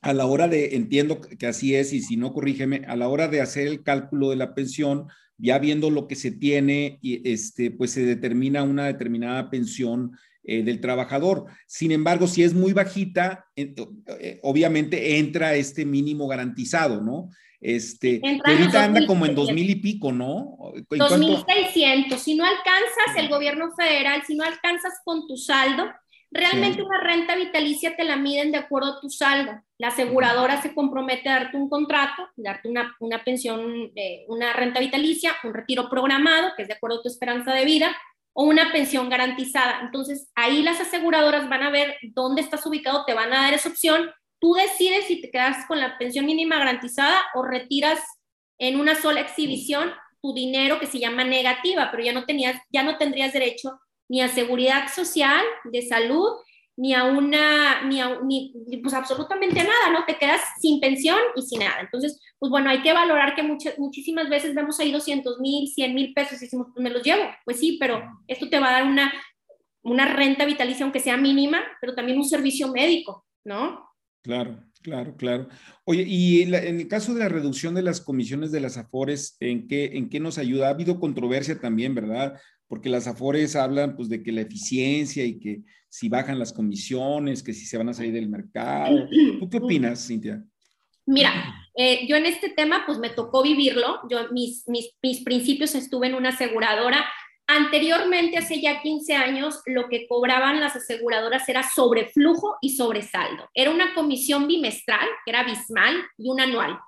a 0.00 0.12
la 0.12 0.26
hora 0.26 0.48
de, 0.48 0.74
entiendo 0.74 1.20
que 1.20 1.46
así 1.46 1.74
es, 1.74 1.92
y 1.92 2.02
si 2.02 2.16
no, 2.16 2.32
corrígeme, 2.32 2.82
a 2.88 2.96
la 2.96 3.08
hora 3.08 3.28
de 3.28 3.40
hacer 3.40 3.68
el 3.68 3.82
cálculo 3.82 4.30
de 4.30 4.36
la 4.36 4.54
pensión, 4.54 5.06
ya 5.38 5.58
viendo 5.58 5.88
lo 5.88 6.08
que 6.08 6.16
se 6.16 6.32
tiene, 6.32 6.98
y 7.00 7.26
este, 7.30 7.70
pues 7.70 7.92
se 7.92 8.04
determina 8.04 8.64
una 8.64 8.86
determinada 8.86 9.50
pensión 9.50 10.12
eh, 10.44 10.62
del 10.62 10.80
trabajador. 10.80 11.46
Sin 11.66 11.90
embargo, 11.90 12.26
si 12.26 12.42
es 12.42 12.54
muy 12.54 12.72
bajita, 12.72 13.46
eh, 13.56 13.74
obviamente 14.42 15.18
entra 15.18 15.54
este 15.54 15.84
mínimo 15.84 16.28
garantizado, 16.28 17.00
¿no? 17.00 17.30
Este, 17.60 18.20
ahorita 18.44 18.84
anda 18.84 19.06
como 19.06 19.24
en 19.24 19.34
dos 19.34 19.50
mil 19.50 19.70
y 19.70 19.76
pico, 19.76 20.12
¿no? 20.12 20.58
Dos 20.90 21.18
mil 21.18 21.38
seiscientos. 21.48 22.20
Si 22.20 22.34
no 22.34 22.44
alcanzas 22.44 23.16
el 23.16 23.30
gobierno 23.30 23.70
federal, 23.74 24.22
si 24.26 24.34
no 24.34 24.44
alcanzas 24.44 24.92
con 25.02 25.26
tu 25.26 25.38
saldo, 25.38 25.86
realmente 26.30 26.82
una 26.82 27.00
renta 27.00 27.34
vitalicia 27.36 27.96
te 27.96 28.04
la 28.04 28.16
miden 28.16 28.52
de 28.52 28.58
acuerdo 28.58 28.98
a 28.98 29.00
tu 29.00 29.08
saldo. 29.08 29.52
La 29.78 29.88
aseguradora 29.88 30.60
se 30.60 30.74
compromete 30.74 31.30
a 31.30 31.40
darte 31.40 31.56
un 31.56 31.70
contrato, 31.70 32.28
darte 32.36 32.68
una, 32.68 32.94
una 33.00 33.24
pensión, 33.24 33.90
eh, 33.96 34.26
una 34.28 34.52
renta 34.52 34.78
vitalicia, 34.78 35.32
un 35.44 35.54
retiro 35.54 35.88
programado, 35.88 36.50
que 36.56 36.64
es 36.64 36.68
de 36.68 36.74
acuerdo 36.74 36.98
a 36.98 37.02
tu 37.02 37.08
esperanza 37.08 37.54
de 37.54 37.64
vida, 37.64 37.96
o 38.34 38.44
una 38.44 38.72
pensión 38.72 39.08
garantizada. 39.08 39.80
Entonces, 39.80 40.30
ahí 40.34 40.62
las 40.62 40.80
aseguradoras 40.80 41.48
van 41.48 41.62
a 41.62 41.70
ver 41.70 41.96
dónde 42.02 42.42
estás 42.42 42.66
ubicado, 42.66 43.04
te 43.06 43.14
van 43.14 43.32
a 43.32 43.42
dar 43.42 43.54
esa 43.54 43.70
opción 43.70 44.10
tú 44.44 44.52
decides 44.52 45.06
si 45.06 45.22
te 45.22 45.30
quedas 45.30 45.64
con 45.66 45.80
la 45.80 45.96
pensión 45.96 46.26
mínima 46.26 46.58
garantizada 46.58 47.18
o 47.34 47.42
retiras 47.42 47.98
en 48.58 48.78
una 48.78 48.94
sola 48.94 49.20
exhibición 49.20 49.90
tu 50.20 50.34
dinero 50.34 50.78
que 50.78 50.86
se 50.86 50.98
llama 50.98 51.24
negativa, 51.24 51.88
pero 51.90 52.02
ya 52.02 52.12
no 52.12 52.26
tenías, 52.26 52.60
ya 52.70 52.82
no 52.82 52.98
tendrías 52.98 53.32
derecho 53.32 53.80
ni 54.06 54.20
a 54.20 54.28
seguridad 54.28 54.92
social, 54.94 55.42
de 55.64 55.80
salud, 55.80 56.28
ni 56.76 56.92
a 56.92 57.04
una, 57.04 57.82
ni, 57.82 58.00
a, 58.00 58.18
ni 58.20 58.52
pues 58.82 58.94
absolutamente 58.94 59.60
a 59.60 59.64
nada, 59.64 59.90
¿no? 59.92 60.04
Te 60.04 60.16
quedas 60.16 60.40
sin 60.60 60.80
pensión 60.80 61.18
y 61.36 61.42
sin 61.42 61.60
nada. 61.60 61.80
Entonces, 61.80 62.20
pues 62.38 62.50
bueno, 62.50 62.70
hay 62.70 62.82
que 62.82 62.92
valorar 62.92 63.34
que 63.34 63.42
muchas, 63.42 63.78
muchísimas 63.78 64.28
veces 64.28 64.54
vemos 64.54 64.78
ahí 64.80 64.90
200 64.90 65.40
mil, 65.40 65.68
100 65.68 65.94
mil 65.94 66.12
pesos 66.12 66.38
y 66.38 66.46
decimos, 66.46 66.68
pues 66.72 66.82
me 66.82 66.90
los 66.90 67.02
llevo. 67.02 67.22
Pues 67.44 67.60
sí, 67.60 67.76
pero 67.78 68.02
esto 68.26 68.48
te 68.48 68.58
va 68.58 68.70
a 68.70 68.80
dar 68.80 68.84
una, 68.84 69.12
una 69.82 70.06
renta 70.06 70.44
vitalicia, 70.44 70.84
aunque 70.84 71.00
sea 71.00 71.16
mínima, 71.16 71.60
pero 71.80 71.94
también 71.94 72.18
un 72.18 72.24
servicio 72.24 72.72
médico, 72.72 73.24
¿no? 73.44 73.88
Claro, 74.22 74.58
claro, 74.82 75.16
claro. 75.16 75.48
Oye, 75.84 76.02
y 76.06 76.42
en, 76.42 76.54
el 76.54 76.88
caso 76.88 77.12
de 77.12 77.20
la 77.20 77.28
reducción 77.28 77.74
de 77.74 77.82
las 77.82 78.00
comisiones 78.00 78.50
de 78.50 78.60
las 78.60 78.78
AFORES, 78.78 79.36
¿en 79.40 79.68
qué, 79.68 79.96
¿en 79.96 80.08
qué 80.08 80.18
nos 80.18 80.38
ayuda? 80.38 80.68
Ha 80.68 80.70
habido 80.70 80.98
controversia 80.98 81.60
también, 81.60 81.94
¿verdad? 81.94 82.40
Porque 82.68 82.88
las 82.88 83.06
AFORES 83.06 83.56
hablan 83.56 83.96
pues 83.96 84.08
de 84.08 84.22
que 84.22 84.32
la 84.32 84.40
eficiencia 84.40 85.24
y 85.24 85.38
que 85.38 85.62
si 85.88 86.08
bajan 86.08 86.38
las 86.38 86.52
comisiones, 86.52 87.42
que 87.42 87.52
si 87.52 87.66
se 87.66 87.78
van 87.78 87.88
a 87.88 87.94
salir 87.94 88.12
del 88.12 88.28
mercado. 88.28 89.06
¿Tú 89.38 89.48
qué 89.48 89.58
opinas, 89.58 90.06
Cintia? 90.06 90.42
Mira, 91.06 91.54
eh, 91.76 92.06
yo 92.08 92.16
en 92.16 92.26
este 92.26 92.48
tema 92.48 92.84
pues 92.86 92.98
me 92.98 93.10
tocó 93.10 93.42
vivirlo. 93.42 94.00
Yo 94.10 94.32
mis, 94.32 94.66
mis, 94.66 94.90
mis 95.02 95.22
principios 95.22 95.74
estuve 95.74 96.06
en 96.06 96.14
una 96.14 96.30
aseguradora 96.30 97.04
Anteriormente, 97.46 98.38
hace 98.38 98.60
ya 98.60 98.80
15 98.80 99.14
años, 99.14 99.60
lo 99.66 99.88
que 99.88 100.08
cobraban 100.08 100.60
las 100.60 100.76
aseguradoras 100.76 101.46
era 101.46 101.62
sobreflujo 101.62 102.56
y 102.62 102.70
sobresaldo. 102.70 103.50
Era 103.52 103.70
una 103.70 103.94
comisión 103.94 104.46
bimestral, 104.48 105.06
que 105.24 105.30
era 105.30 105.40
abismal, 105.40 105.94
y 106.16 106.30
una 106.30 106.44
anual. 106.44 106.78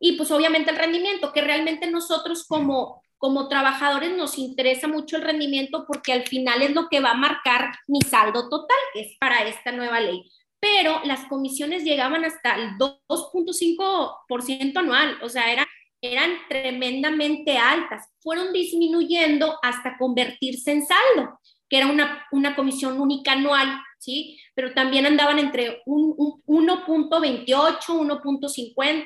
Y 0.00 0.16
pues 0.16 0.30
obviamente 0.30 0.70
el 0.70 0.78
rendimiento, 0.78 1.32
que 1.34 1.42
realmente 1.42 1.90
nosotros 1.90 2.46
como, 2.46 3.02
como 3.18 3.48
trabajadores 3.48 4.16
nos 4.16 4.38
interesa 4.38 4.88
mucho 4.88 5.16
el 5.16 5.22
rendimiento 5.22 5.84
porque 5.86 6.12
al 6.12 6.26
final 6.26 6.62
es 6.62 6.74
lo 6.74 6.88
que 6.88 7.00
va 7.00 7.12
a 7.12 7.14
marcar 7.14 7.74
mi 7.86 8.00
saldo 8.02 8.48
total, 8.48 8.76
que 8.92 9.00
es 9.00 9.16
para 9.18 9.46
esta 9.46 9.72
nueva 9.72 10.00
ley. 10.00 10.30
Pero 10.60 11.00
las 11.04 11.24
comisiones 11.26 11.84
llegaban 11.84 12.24
hasta 12.24 12.54
el 12.56 12.70
2.5% 12.78 14.76
anual, 14.78 15.18
o 15.22 15.28
sea, 15.28 15.52
era 15.52 15.66
eran 16.00 16.30
tremendamente 16.48 17.56
altas, 17.58 18.08
fueron 18.20 18.52
disminuyendo 18.52 19.58
hasta 19.62 19.96
convertirse 19.98 20.72
en 20.72 20.86
saldo, 20.86 21.40
que 21.68 21.78
era 21.78 21.86
una, 21.86 22.26
una 22.32 22.54
comisión 22.54 23.00
única 23.00 23.32
anual, 23.32 23.80
¿sí? 23.98 24.38
Pero 24.54 24.72
también 24.72 25.06
andaban 25.06 25.38
entre 25.38 25.82
un, 25.86 26.14
un 26.16 26.68
1.28, 26.68 27.78
1.50, 27.86 29.04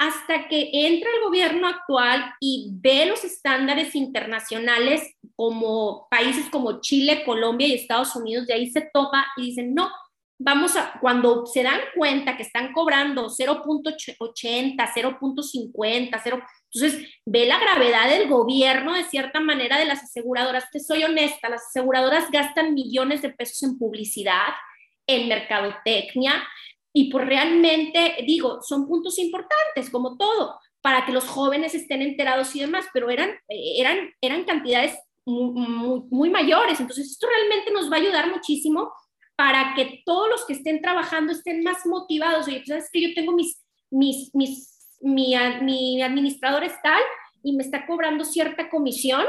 hasta 0.00 0.48
que 0.48 0.70
entra 0.72 1.10
el 1.14 1.24
gobierno 1.24 1.68
actual 1.68 2.32
y 2.40 2.70
ve 2.72 3.04
los 3.04 3.22
estándares 3.22 3.94
internacionales 3.94 5.14
como 5.36 6.08
países 6.10 6.48
como 6.48 6.80
Chile, 6.80 7.22
Colombia 7.22 7.66
y 7.66 7.74
Estados 7.74 8.16
Unidos, 8.16 8.46
de 8.46 8.54
ahí 8.54 8.70
se 8.70 8.88
toma 8.94 9.26
y 9.36 9.42
dicen, 9.42 9.74
no, 9.74 9.90
vamos 10.38 10.74
a, 10.76 10.98
cuando 11.02 11.44
se 11.44 11.62
dan 11.62 11.80
cuenta 11.94 12.38
que 12.38 12.44
están 12.44 12.72
cobrando 12.72 13.28
0.80, 13.28 14.74
0.50, 14.74 16.20
0, 16.24 16.42
entonces 16.72 17.08
ve 17.26 17.44
la 17.44 17.60
gravedad 17.60 18.08
del 18.08 18.26
gobierno 18.26 18.94
de 18.94 19.04
cierta 19.04 19.38
manera 19.38 19.78
de 19.78 19.84
las 19.84 20.02
aseguradoras. 20.02 20.70
Te 20.70 20.80
soy 20.80 21.04
honesta, 21.04 21.50
las 21.50 21.66
aseguradoras 21.66 22.30
gastan 22.30 22.72
millones 22.72 23.20
de 23.20 23.28
pesos 23.28 23.62
en 23.64 23.76
publicidad, 23.78 24.54
en 25.06 25.28
mercadotecnia, 25.28 26.42
y 26.92 27.10
pues 27.10 27.26
realmente, 27.26 28.16
digo, 28.26 28.60
son 28.62 28.88
puntos 28.88 29.18
importantes, 29.18 29.90
como 29.90 30.16
todo, 30.16 30.58
para 30.80 31.06
que 31.06 31.12
los 31.12 31.24
jóvenes 31.24 31.74
estén 31.74 32.02
enterados 32.02 32.54
y 32.56 32.60
demás, 32.60 32.86
pero 32.92 33.10
eran, 33.10 33.30
eran, 33.48 34.10
eran 34.20 34.44
cantidades 34.44 34.98
muy, 35.24 36.30
mayores. 36.30 36.80
Entonces, 36.80 37.10
esto 37.10 37.26
realmente 37.28 37.72
nos 37.72 37.90
va 37.90 37.96
a 37.96 38.00
ayudar 38.00 38.30
muchísimo 38.30 38.92
para 39.36 39.74
que 39.74 40.02
todos 40.04 40.28
los 40.28 40.44
que 40.44 40.54
estén 40.54 40.80
trabajando 40.80 41.32
estén 41.32 41.62
más 41.62 41.86
motivados. 41.86 42.48
Oye, 42.48 42.58
pues, 42.58 42.68
sabes 42.68 42.90
que 42.92 43.02
yo 43.02 43.14
tengo 43.14 43.32
mis, 43.32 43.62
mis, 43.90 44.34
mis, 44.34 44.98
mi, 45.00 45.34
mi 45.62 46.02
administrador 46.02 46.64
es 46.64 46.74
tal 46.82 47.02
y 47.42 47.52
me 47.54 47.62
está 47.62 47.86
cobrando 47.86 48.24
cierta 48.24 48.68
comisión, 48.68 49.24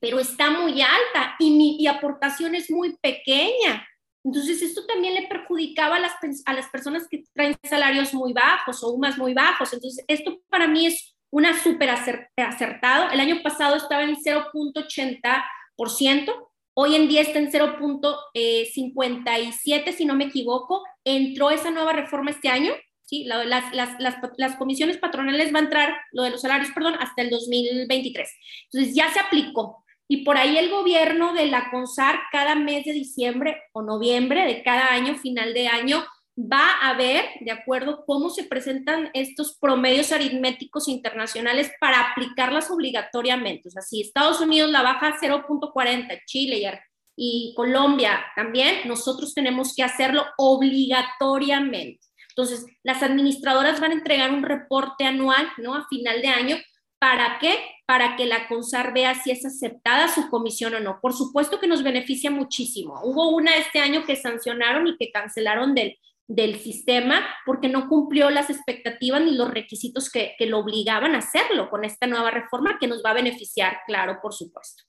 pero 0.00 0.18
está 0.18 0.50
muy 0.50 0.80
alta 0.80 1.36
y 1.38 1.50
mi 1.50 1.86
aportación 1.86 2.54
es 2.54 2.70
muy 2.70 2.96
pequeña. 2.96 3.86
Entonces, 4.24 4.62
esto 4.62 4.84
también 4.86 5.14
le 5.14 5.28
perjudicaba 5.28 5.96
a 5.96 6.00
las, 6.00 6.12
a 6.44 6.52
las 6.52 6.68
personas 6.68 7.06
que 7.08 7.22
traen 7.32 7.56
salarios 7.68 8.12
muy 8.12 8.32
bajos 8.32 8.82
o 8.82 8.90
UMAS 8.90 9.18
muy 9.18 9.34
bajos. 9.34 9.72
Entonces, 9.72 10.04
esto 10.08 10.40
para 10.48 10.66
mí 10.68 10.86
es 10.86 11.14
una 11.30 11.56
súper 11.60 11.90
acertado. 11.90 13.10
El 13.10 13.20
año 13.20 13.40
pasado 13.42 13.76
estaba 13.76 14.02
en 14.02 14.16
0.80%, 14.16 16.50
Hoy 16.82 16.94
en 16.94 17.08
día 17.08 17.20
está 17.22 17.38
en 17.38 17.50
0.57, 17.50 19.92
si 19.92 20.04
no 20.04 20.14
me 20.14 20.24
equivoco. 20.24 20.84
Entró 21.04 21.50
esa 21.50 21.70
nueva 21.70 21.92
reforma 21.92 22.30
este 22.30 22.48
año, 22.48 22.72
¿sí? 23.02 23.24
las, 23.24 23.46
las, 23.46 23.98
las, 23.98 24.16
las, 24.38 24.56
comisiones 24.56 24.98
patronales 24.98 25.52
va 25.52 25.58
a 25.58 25.62
entrar, 25.62 25.96
lo 26.12 26.22
de 26.22 26.30
los 26.30 26.40
salarios, 26.40 26.70
perdón, 26.72 26.94
hasta 27.00 27.22
el 27.22 27.30
2023. 27.30 28.30
Entonces 28.72 28.94
ya 28.94 29.12
se 29.12 29.18
aplicó. 29.20 29.84
Y 30.12 30.24
por 30.24 30.36
ahí 30.36 30.58
el 30.58 30.70
gobierno 30.70 31.34
de 31.34 31.46
la 31.46 31.70
CONSAR 31.70 32.18
cada 32.32 32.56
mes 32.56 32.84
de 32.84 32.92
diciembre 32.92 33.62
o 33.72 33.80
noviembre 33.80 34.44
de 34.44 34.64
cada 34.64 34.92
año, 34.92 35.14
final 35.14 35.54
de 35.54 35.68
año, 35.68 36.04
va 36.36 36.80
a 36.82 36.94
ver, 36.94 37.26
de 37.42 37.52
acuerdo, 37.52 38.02
cómo 38.06 38.28
se 38.28 38.42
presentan 38.42 39.10
estos 39.14 39.56
promedios 39.60 40.10
aritméticos 40.10 40.88
internacionales 40.88 41.70
para 41.78 42.10
aplicarlas 42.10 42.72
obligatoriamente. 42.72 43.68
O 43.68 43.70
sea, 43.70 43.82
si 43.82 44.00
Estados 44.00 44.40
Unidos 44.40 44.72
la 44.72 44.82
baja 44.82 45.10
a 45.10 45.20
0.40, 45.20 46.18
Chile 46.26 46.80
y, 47.14 47.54
Colombia 47.54 48.20
también, 48.34 48.88
nosotros 48.88 49.32
tenemos 49.32 49.76
que 49.76 49.84
hacerlo 49.84 50.26
obligatoriamente. 50.38 52.04
Entonces, 52.30 52.66
las 52.82 53.04
administradoras 53.04 53.80
van 53.80 53.92
a 53.92 53.94
entregar 53.94 54.32
un 54.32 54.42
reporte 54.42 55.04
anual, 55.04 55.48
¿no? 55.58 55.76
A 55.76 55.86
final 55.86 56.20
de 56.20 56.28
año. 56.28 56.56
¿Para 56.98 57.38
qué? 57.38 57.56
Para 57.90 58.14
que 58.14 58.24
la 58.24 58.46
CONSAR 58.46 58.94
vea 58.94 59.16
si 59.16 59.32
es 59.32 59.44
aceptada 59.44 60.06
su 60.06 60.30
comisión 60.30 60.74
o 60.74 60.78
no. 60.78 61.00
Por 61.02 61.12
supuesto 61.12 61.58
que 61.58 61.66
nos 61.66 61.82
beneficia 61.82 62.30
muchísimo. 62.30 63.00
Hubo 63.02 63.34
una 63.34 63.56
este 63.56 63.80
año 63.80 64.04
que 64.06 64.14
sancionaron 64.14 64.86
y 64.86 64.96
que 64.96 65.10
cancelaron 65.10 65.74
del, 65.74 65.98
del 66.28 66.60
sistema 66.60 67.26
porque 67.44 67.68
no 67.68 67.88
cumplió 67.88 68.30
las 68.30 68.48
expectativas 68.48 69.24
ni 69.24 69.34
los 69.34 69.50
requisitos 69.50 70.08
que, 70.08 70.34
que, 70.38 70.46
lo 70.46 70.60
obligaban 70.60 71.16
a 71.16 71.18
hacerlo 71.18 71.68
con 71.68 71.84
esta 71.84 72.06
nueva 72.06 72.30
reforma 72.30 72.78
que 72.78 72.86
nos 72.86 73.02
va 73.04 73.10
a 73.10 73.14
beneficiar, 73.14 73.78
claro, 73.88 74.20
por 74.22 74.34
supuesto. 74.34 74.84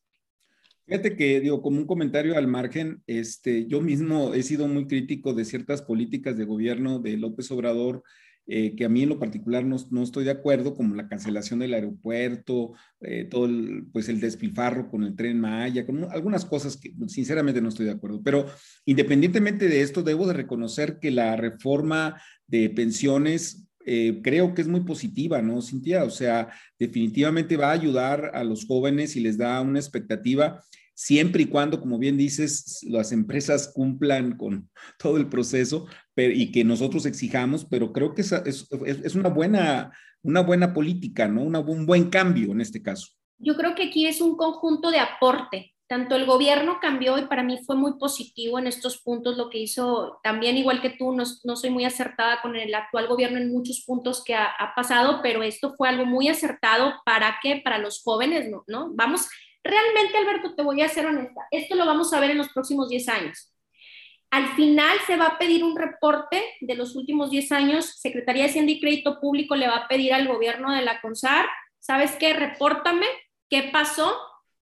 Fíjate 0.85 1.15
que, 1.15 1.39
digo, 1.39 1.63
como 1.63 1.79
un 1.79 1.87
comentario 1.87 2.37
al 2.37 2.45
margen, 2.45 3.01
este, 3.07 3.65
yo 3.65 3.81
mismo 3.81 4.35
he 4.35 4.43
sido 4.43 4.67
muy 4.67 4.85
crítico 4.85 5.33
de 5.33 5.45
ciertas 5.45 5.81
políticas 5.81 6.37
de 6.37 6.45
gobierno 6.45 6.99
de 6.99 7.17
López 7.17 7.49
Obrador 7.49 8.03
eh, 8.47 8.75
que 8.75 8.85
a 8.85 8.89
mí 8.89 9.03
en 9.03 9.09
lo 9.09 9.19
particular 9.19 9.63
no, 9.63 9.77
no, 9.91 10.03
estoy 10.03 10.25
de 10.25 10.31
acuerdo, 10.31 10.73
como 10.73 10.95
la 10.95 11.07
cancelación 11.07 11.59
del 11.59 11.73
aeropuerto, 11.73 12.73
eh, 12.99 13.25
todo 13.29 13.45
el, 13.45 13.85
pues 13.93 14.09
el 14.09 14.19
despilfarro 14.19 14.89
con 14.89 15.03
el 15.03 15.15
tren 15.15 15.39
Maya, 15.39 15.85
con 15.85 16.03
algunas 16.11 16.45
cosas 16.45 16.77
que 16.77 16.93
sinceramente 17.07 17.61
no 17.61 17.69
estoy 17.69 17.85
de 17.85 17.93
acuerdo. 17.93 18.21
Pero 18.23 18.47
independientemente 18.85 19.67
de 19.67 19.81
esto, 19.81 20.03
debo 20.03 20.27
de 20.27 20.33
reconocer 20.33 20.99
que 20.99 21.11
la 21.11 21.35
reforma 21.35 22.21
de 22.47 22.69
pensiones 22.69 23.67
eh, 23.85 24.19
creo 24.23 24.53
que 24.53 24.61
es 24.61 24.67
muy 24.67 24.81
positiva, 24.81 25.41
¿no, 25.41 25.61
Cintia? 25.61 26.03
O 26.03 26.09
sea, 26.09 26.49
definitivamente 26.77 27.57
va 27.57 27.69
a 27.69 27.73
ayudar 27.73 28.31
a 28.33 28.43
los 28.43 28.65
jóvenes 28.65 29.15
y 29.15 29.21
les 29.21 29.37
da 29.37 29.61
una 29.61 29.79
expectativa 29.79 30.63
siempre 30.93 31.43
y 31.43 31.45
cuando, 31.45 31.79
como 31.79 31.97
bien 31.97 32.17
dices, 32.17 32.79
las 32.83 33.11
empresas 33.11 33.71
cumplan 33.73 34.37
con 34.37 34.69
todo 34.97 35.17
el 35.17 35.27
proceso 35.27 35.87
y 36.15 36.51
que 36.51 36.63
nosotros 36.63 37.05
exijamos, 37.05 37.65
pero 37.65 37.91
creo 37.91 38.13
que 38.13 38.21
es, 38.21 39.15
una, 39.15 39.29
buena, 39.29 39.91
una 40.21 40.41
buena 40.41 40.73
política, 40.73 41.27
¿no? 41.27 41.41
un 41.43 41.85
buen 41.85 42.09
cambio 42.09 42.51
en 42.51 42.61
este 42.61 42.81
caso. 42.81 43.07
Yo 43.39 43.55
creo 43.55 43.73
que 43.73 43.83
aquí 43.83 44.05
es 44.05 44.21
un 44.21 44.37
conjunto 44.37 44.91
de 44.91 44.99
aporte. 44.99 45.73
Tanto 45.87 46.15
el 46.15 46.25
gobierno 46.25 46.77
cambió 46.79 47.17
y 47.17 47.25
para 47.25 47.43
mí 47.43 47.59
fue 47.65 47.75
muy 47.75 47.97
positivo 47.97 48.57
en 48.57 48.67
estos 48.67 49.01
puntos 49.01 49.35
lo 49.35 49.49
que 49.49 49.57
hizo 49.57 50.21
también, 50.23 50.55
igual 50.55 50.81
que 50.81 50.91
tú, 50.91 51.11
no, 51.11 51.25
soy 51.25 51.69
muy 51.69 51.83
acertada 51.83 52.41
con 52.41 52.55
el 52.55 52.73
actual 52.73 53.07
gobierno 53.07 53.39
en 53.39 53.51
muchos 53.51 53.83
puntos 53.85 54.23
que 54.23 54.33
ha, 54.33 54.71
pasado, 54.73 55.19
pero 55.21 55.43
esto 55.43 55.73
fue 55.75 55.89
algo 55.89 56.05
muy 56.05 56.29
acertado 56.29 56.93
para 57.03 57.39
que, 57.43 57.59
para 57.61 57.77
los 57.77 58.01
jóvenes. 58.03 58.49
¿no? 58.67 58.91
Vamos, 58.93 59.27
realmente, 59.63 60.17
Alberto, 60.17 60.55
te 60.55 60.63
voy 60.63 60.81
a 60.81 60.89
ser 60.89 61.05
honesta, 61.05 61.47
esto 61.51 61.75
lo 61.75 61.85
vamos 61.85 62.13
a 62.13 62.19
ver 62.19 62.31
en 62.31 62.37
los 62.37 62.49
próximos 62.49 62.89
10 62.89 63.09
años 63.09 63.51
al 64.31 64.47
final 64.55 64.97
se 65.05 65.17
va 65.17 65.25
a 65.27 65.37
pedir 65.37 65.63
un 65.63 65.77
reporte 65.77 66.41
de 66.61 66.75
los 66.75 66.95
últimos 66.95 67.29
10 67.29 67.51
años. 67.51 67.85
Secretaría 67.97 68.43
de 68.43 68.49
Hacienda 68.49 68.71
y 68.71 68.79
Crédito 68.79 69.19
Público 69.19 69.55
le 69.55 69.67
va 69.67 69.75
a 69.75 69.87
pedir 69.89 70.13
al 70.13 70.27
gobierno 70.27 70.73
de 70.73 70.81
la 70.81 71.01
CONSAR, 71.01 71.45
¿sabes 71.79 72.13
qué? 72.13 72.33
Repórtame 72.33 73.05
qué 73.49 73.69
pasó 73.73 74.17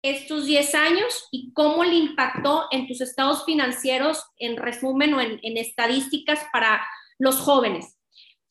estos 0.02 0.46
10 0.46 0.74
años 0.74 1.28
y 1.30 1.52
cómo 1.52 1.84
le 1.84 1.94
impactó 1.94 2.66
en 2.72 2.88
tus 2.88 3.00
estados 3.00 3.44
financieros, 3.44 4.24
en 4.38 4.56
resumen 4.56 5.14
o 5.14 5.20
en, 5.20 5.38
en 5.42 5.56
estadísticas 5.56 6.40
para 6.52 6.84
los 7.18 7.36
jóvenes 7.38 7.93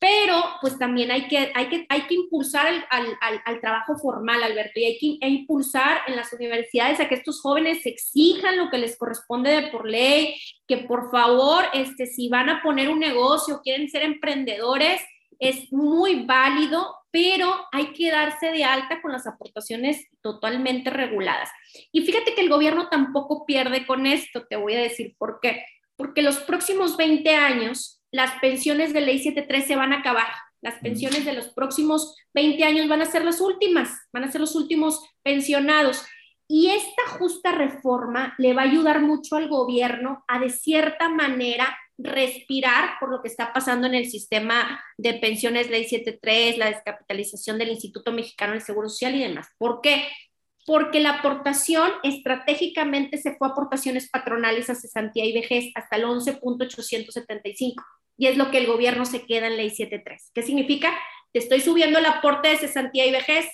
pero 0.04 0.36
pues 0.60 0.78
también 0.78 1.10
hay 1.10 1.28
que, 1.28 1.50
hay 1.54 1.70
que, 1.70 1.86
hay 1.88 2.02
que 2.02 2.12
impulsar 2.12 2.66
al, 2.66 2.84
al, 3.22 3.40
al, 3.46 3.60
trabajo 3.62 3.96
formal, 3.96 4.42
Alberto, 4.42 4.78
y 4.78 4.84
hay 4.84 4.98
que 4.98 5.26
impulsar 5.26 6.02
en 6.06 6.14
las 6.14 6.30
universidades 6.34 7.00
a 7.00 7.08
que 7.08 7.14
estos 7.14 7.40
jóvenes 7.40 7.86
exijan 7.86 8.58
lo 8.58 8.68
que 8.68 8.76
les 8.76 8.98
corresponde 8.98 9.50
de 9.50 9.68
por 9.68 9.88
ley, 9.88 10.38
que 10.68 10.76
por 10.76 11.10
favor, 11.10 11.64
este, 11.72 12.04
si 12.04 12.28
van 12.28 12.50
a 12.50 12.62
poner 12.62 12.90
un 12.90 12.98
negocio, 12.98 13.62
quieren 13.64 13.88
ser 13.88 14.02
emprendedores, 14.02 15.00
es 15.38 15.72
muy 15.72 16.26
válido, 16.26 16.94
pero 17.10 17.66
hay 17.72 17.94
que 17.94 18.10
darse 18.10 18.52
de 18.52 18.62
alta 18.62 19.00
con 19.00 19.10
las 19.10 19.26
aportaciones 19.26 20.06
totalmente 20.20 20.90
reguladas. 20.90 21.48
Y 21.92 22.02
fíjate 22.02 22.34
que 22.34 22.42
el 22.42 22.50
gobierno 22.50 22.90
tampoco 22.90 23.46
pierde 23.46 23.86
con 23.86 24.04
esto, 24.04 24.44
te 24.44 24.56
voy 24.56 24.74
a 24.74 24.82
decir 24.82 25.14
por 25.16 25.38
qué. 25.40 25.64
Porque 25.96 26.20
los 26.20 26.40
próximos 26.40 26.98
20 26.98 27.34
años 27.34 28.02
las 28.14 28.38
pensiones 28.38 28.92
de 28.92 29.00
ley 29.00 29.18
73 29.18 29.66
se 29.66 29.74
van 29.74 29.92
a 29.92 29.98
acabar. 29.98 30.28
Las 30.62 30.76
pensiones 30.76 31.24
de 31.24 31.32
los 31.32 31.48
próximos 31.48 32.14
20 32.32 32.62
años 32.62 32.86
van 32.86 33.02
a 33.02 33.06
ser 33.06 33.24
las 33.24 33.40
últimas, 33.40 33.90
van 34.12 34.22
a 34.22 34.30
ser 34.30 34.40
los 34.40 34.54
últimos 34.54 35.04
pensionados. 35.24 36.06
Y 36.46 36.68
esta 36.68 37.08
justa 37.18 37.50
reforma 37.50 38.36
le 38.38 38.54
va 38.54 38.62
a 38.62 38.66
ayudar 38.66 39.00
mucho 39.00 39.34
al 39.34 39.48
gobierno 39.48 40.22
a 40.28 40.38
de 40.38 40.50
cierta 40.50 41.08
manera 41.08 41.76
respirar 41.98 43.00
por 43.00 43.10
lo 43.10 43.20
que 43.20 43.26
está 43.26 43.52
pasando 43.52 43.88
en 43.88 43.94
el 43.94 44.08
sistema 44.08 44.80
de 44.96 45.14
pensiones 45.14 45.68
ley 45.68 45.82
73, 45.82 46.56
la 46.56 46.66
descapitalización 46.66 47.58
del 47.58 47.70
Instituto 47.70 48.12
Mexicano 48.12 48.52
del 48.52 48.62
Seguro 48.62 48.88
Social 48.88 49.16
y 49.16 49.22
demás. 49.22 49.48
¿Por 49.58 49.80
qué? 49.80 50.06
Porque 50.66 51.00
la 51.00 51.18
aportación 51.18 51.90
estratégicamente 52.02 53.18
se 53.18 53.36
fue 53.36 53.48
a 53.48 53.50
aportaciones 53.50 54.08
patronales 54.08 54.70
a 54.70 54.74
cesantía 54.74 55.24
y 55.24 55.32
vejez 55.32 55.72
hasta 55.74 55.96
el 55.96 56.04
11.875 56.04 57.74
y 58.16 58.26
es 58.26 58.36
lo 58.36 58.50
que 58.50 58.58
el 58.58 58.66
gobierno 58.66 59.04
se 59.04 59.26
queda 59.26 59.48
en 59.48 59.56
ley 59.56 59.70
7.3. 59.70 60.30
¿Qué 60.32 60.42
significa? 60.42 60.92
Te 61.32 61.40
estoy 61.40 61.60
subiendo 61.60 61.98
el 61.98 62.06
aporte 62.06 62.48
de 62.48 62.56
cesantía 62.56 63.06
y 63.06 63.12
vejez 63.12 63.46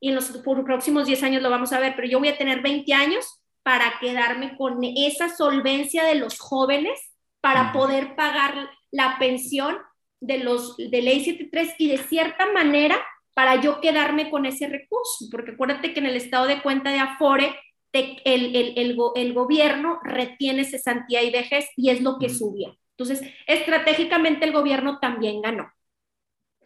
y 0.00 0.10
en 0.10 0.14
los 0.14 0.30
próximos 0.44 1.06
10 1.06 1.22
años 1.22 1.42
lo 1.42 1.50
vamos 1.50 1.72
a 1.72 1.80
ver, 1.80 1.94
pero 1.96 2.08
yo 2.08 2.18
voy 2.18 2.28
a 2.28 2.38
tener 2.38 2.62
20 2.62 2.92
años 2.94 3.40
para 3.62 3.98
quedarme 4.00 4.56
con 4.56 4.78
esa 4.82 5.34
solvencia 5.34 6.04
de 6.04 6.14
los 6.14 6.38
jóvenes 6.38 7.00
para 7.40 7.72
poder 7.72 8.14
pagar 8.14 8.70
la 8.92 9.16
pensión 9.18 9.76
de 10.20 10.38
los 10.38 10.76
de 10.76 11.02
ley 11.02 11.24
73 11.24 11.74
y 11.78 11.88
de 11.88 11.98
cierta 11.98 12.46
manera 12.52 12.96
para 13.36 13.60
yo 13.60 13.82
quedarme 13.82 14.30
con 14.30 14.46
ese 14.46 14.66
recurso, 14.66 15.26
porque 15.30 15.50
acuérdate 15.50 15.92
que 15.92 16.00
en 16.00 16.06
el 16.06 16.16
estado 16.16 16.46
de 16.46 16.62
cuenta 16.62 16.90
de 16.90 17.00
Afore 17.00 17.54
el, 17.92 18.56
el, 18.56 18.96
el, 19.14 19.34
gobierno 19.34 20.00
retiene 20.02 20.64
cesantía 20.64 21.22
y 21.22 21.30
vejez 21.30 21.66
y 21.76 21.90
es 21.90 22.00
lo 22.00 22.18
que 22.18 22.30
subió. 22.30 22.78
Entonces, 22.96 23.28
estratégicamente 23.46 24.46
el 24.46 24.52
gobierno 24.52 25.00
también 25.00 25.42
ganó. 25.42 25.70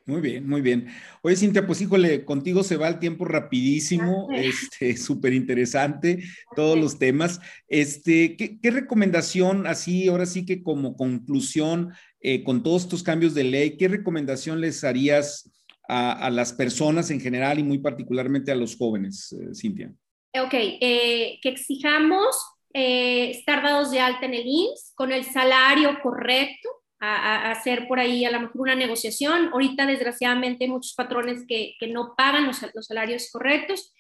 Muy 0.07 0.21
bien, 0.21 0.49
muy 0.49 0.61
bien. 0.61 0.87
Oye, 1.23 1.35
Cintia, 1.35 1.67
pues 1.67 1.81
híjole, 1.81 2.25
contigo 2.25 2.63
se 2.63 2.77
va 2.77 2.87
el 2.87 3.01
tiempo 3.01 3.25
rapidísimo, 3.25 4.29
este, 4.33 4.97
súper 4.97 5.33
interesante, 5.35 6.23
todos 6.55 6.79
los 6.79 7.01
temas. 7.01 7.41
Este, 7.67 8.37
¿qué, 8.37 8.71
recomendación, 8.71 9.67
así, 9.67 10.07
ahora 10.07 10.27
sí 10.27 10.47
que 10.47 10.63
como 10.63 10.97
conclusión, 10.97 11.93
eh, 12.21 12.45
con 12.45 12.63
todos 12.63 12.83
estos 12.83 13.03
cambios 13.03 13.35
de 13.35 13.43
ley, 13.43 13.77
qué 13.77 13.89
recomendación 13.89 14.61
les 14.61 14.85
harías 14.85 15.51
a, 15.91 16.31
las 16.31 16.53
personas 16.53 17.11
en 17.11 17.21
general 17.21 17.59
y 17.59 17.63
muy 17.63 17.79
particularmente 17.79 18.53
a 18.53 18.55
los 18.55 18.77
jóvenes, 18.77 19.33
eh, 19.33 19.55
Cintia? 19.55 19.93
Ok, 20.35 20.55
eh, 20.55 21.39
que 21.43 21.49
exijamos 21.49 22.37
estar 22.73 23.65
dados 23.65 23.91
de 23.91 23.99
alta 23.99 24.27
en 24.27 24.35
el 24.35 24.47
IMSS 24.47 24.93
con 24.95 25.11
el 25.11 25.25
salario 25.25 25.99
correcto, 26.03 26.69
a, 27.01 27.51
hacer 27.51 27.89
por 27.89 27.99
ahí 27.99 28.25
a 28.25 28.31
lo 28.31 28.41
mejor 28.41 28.61
una 28.63 28.75
negociación. 28.75 29.51
Ahorita, 29.53 29.87
desgraciadamente, 29.87 30.65
hay 30.65 30.71
muchos 30.71 30.95
patrones 30.95 31.45
que, 31.49 31.75
que 31.79 31.89
no 31.89 32.15
pagan 32.17 32.47
los, 32.47 32.59
los, 32.75 32.87
salarios 32.87 33.31
correctos 33.33 33.93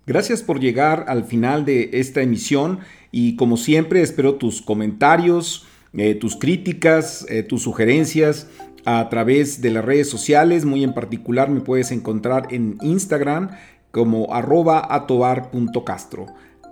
Gracias 0.08 0.42
por 0.42 0.60
llegar 0.60 1.06
al 1.08 1.26
final 1.26 1.66
de 1.66 1.90
esta 1.94 2.22
emisión 2.22 2.80
y 3.12 3.36
como 3.36 3.58
siempre 3.58 4.02
espero 4.02 4.36
tus 4.36 4.62
comentarios, 4.62 5.68
eh, 5.94 6.16
tus 6.16 6.38
críticas, 6.38 7.26
eh, 7.30 7.44
tus 7.44 7.64
sugerencias 7.64 8.50
a 8.86 9.10
través 9.10 9.62
de 9.62 9.72
las 9.72 9.84
redes 9.84 10.10
sociales. 10.10 10.64
Muy 10.64 10.84
en 10.84 10.94
particular 10.94 11.50
me 11.50 11.62
puedes 11.62 11.92
encontrar 11.92 12.48
en 12.52 12.78
Instagram 12.82 13.50
como 13.92 14.34
arroba 14.34 14.88
atobar.castro. 14.94 16.28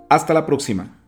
Hasta 0.08 0.32
la 0.32 0.46
próxima. 0.46 1.03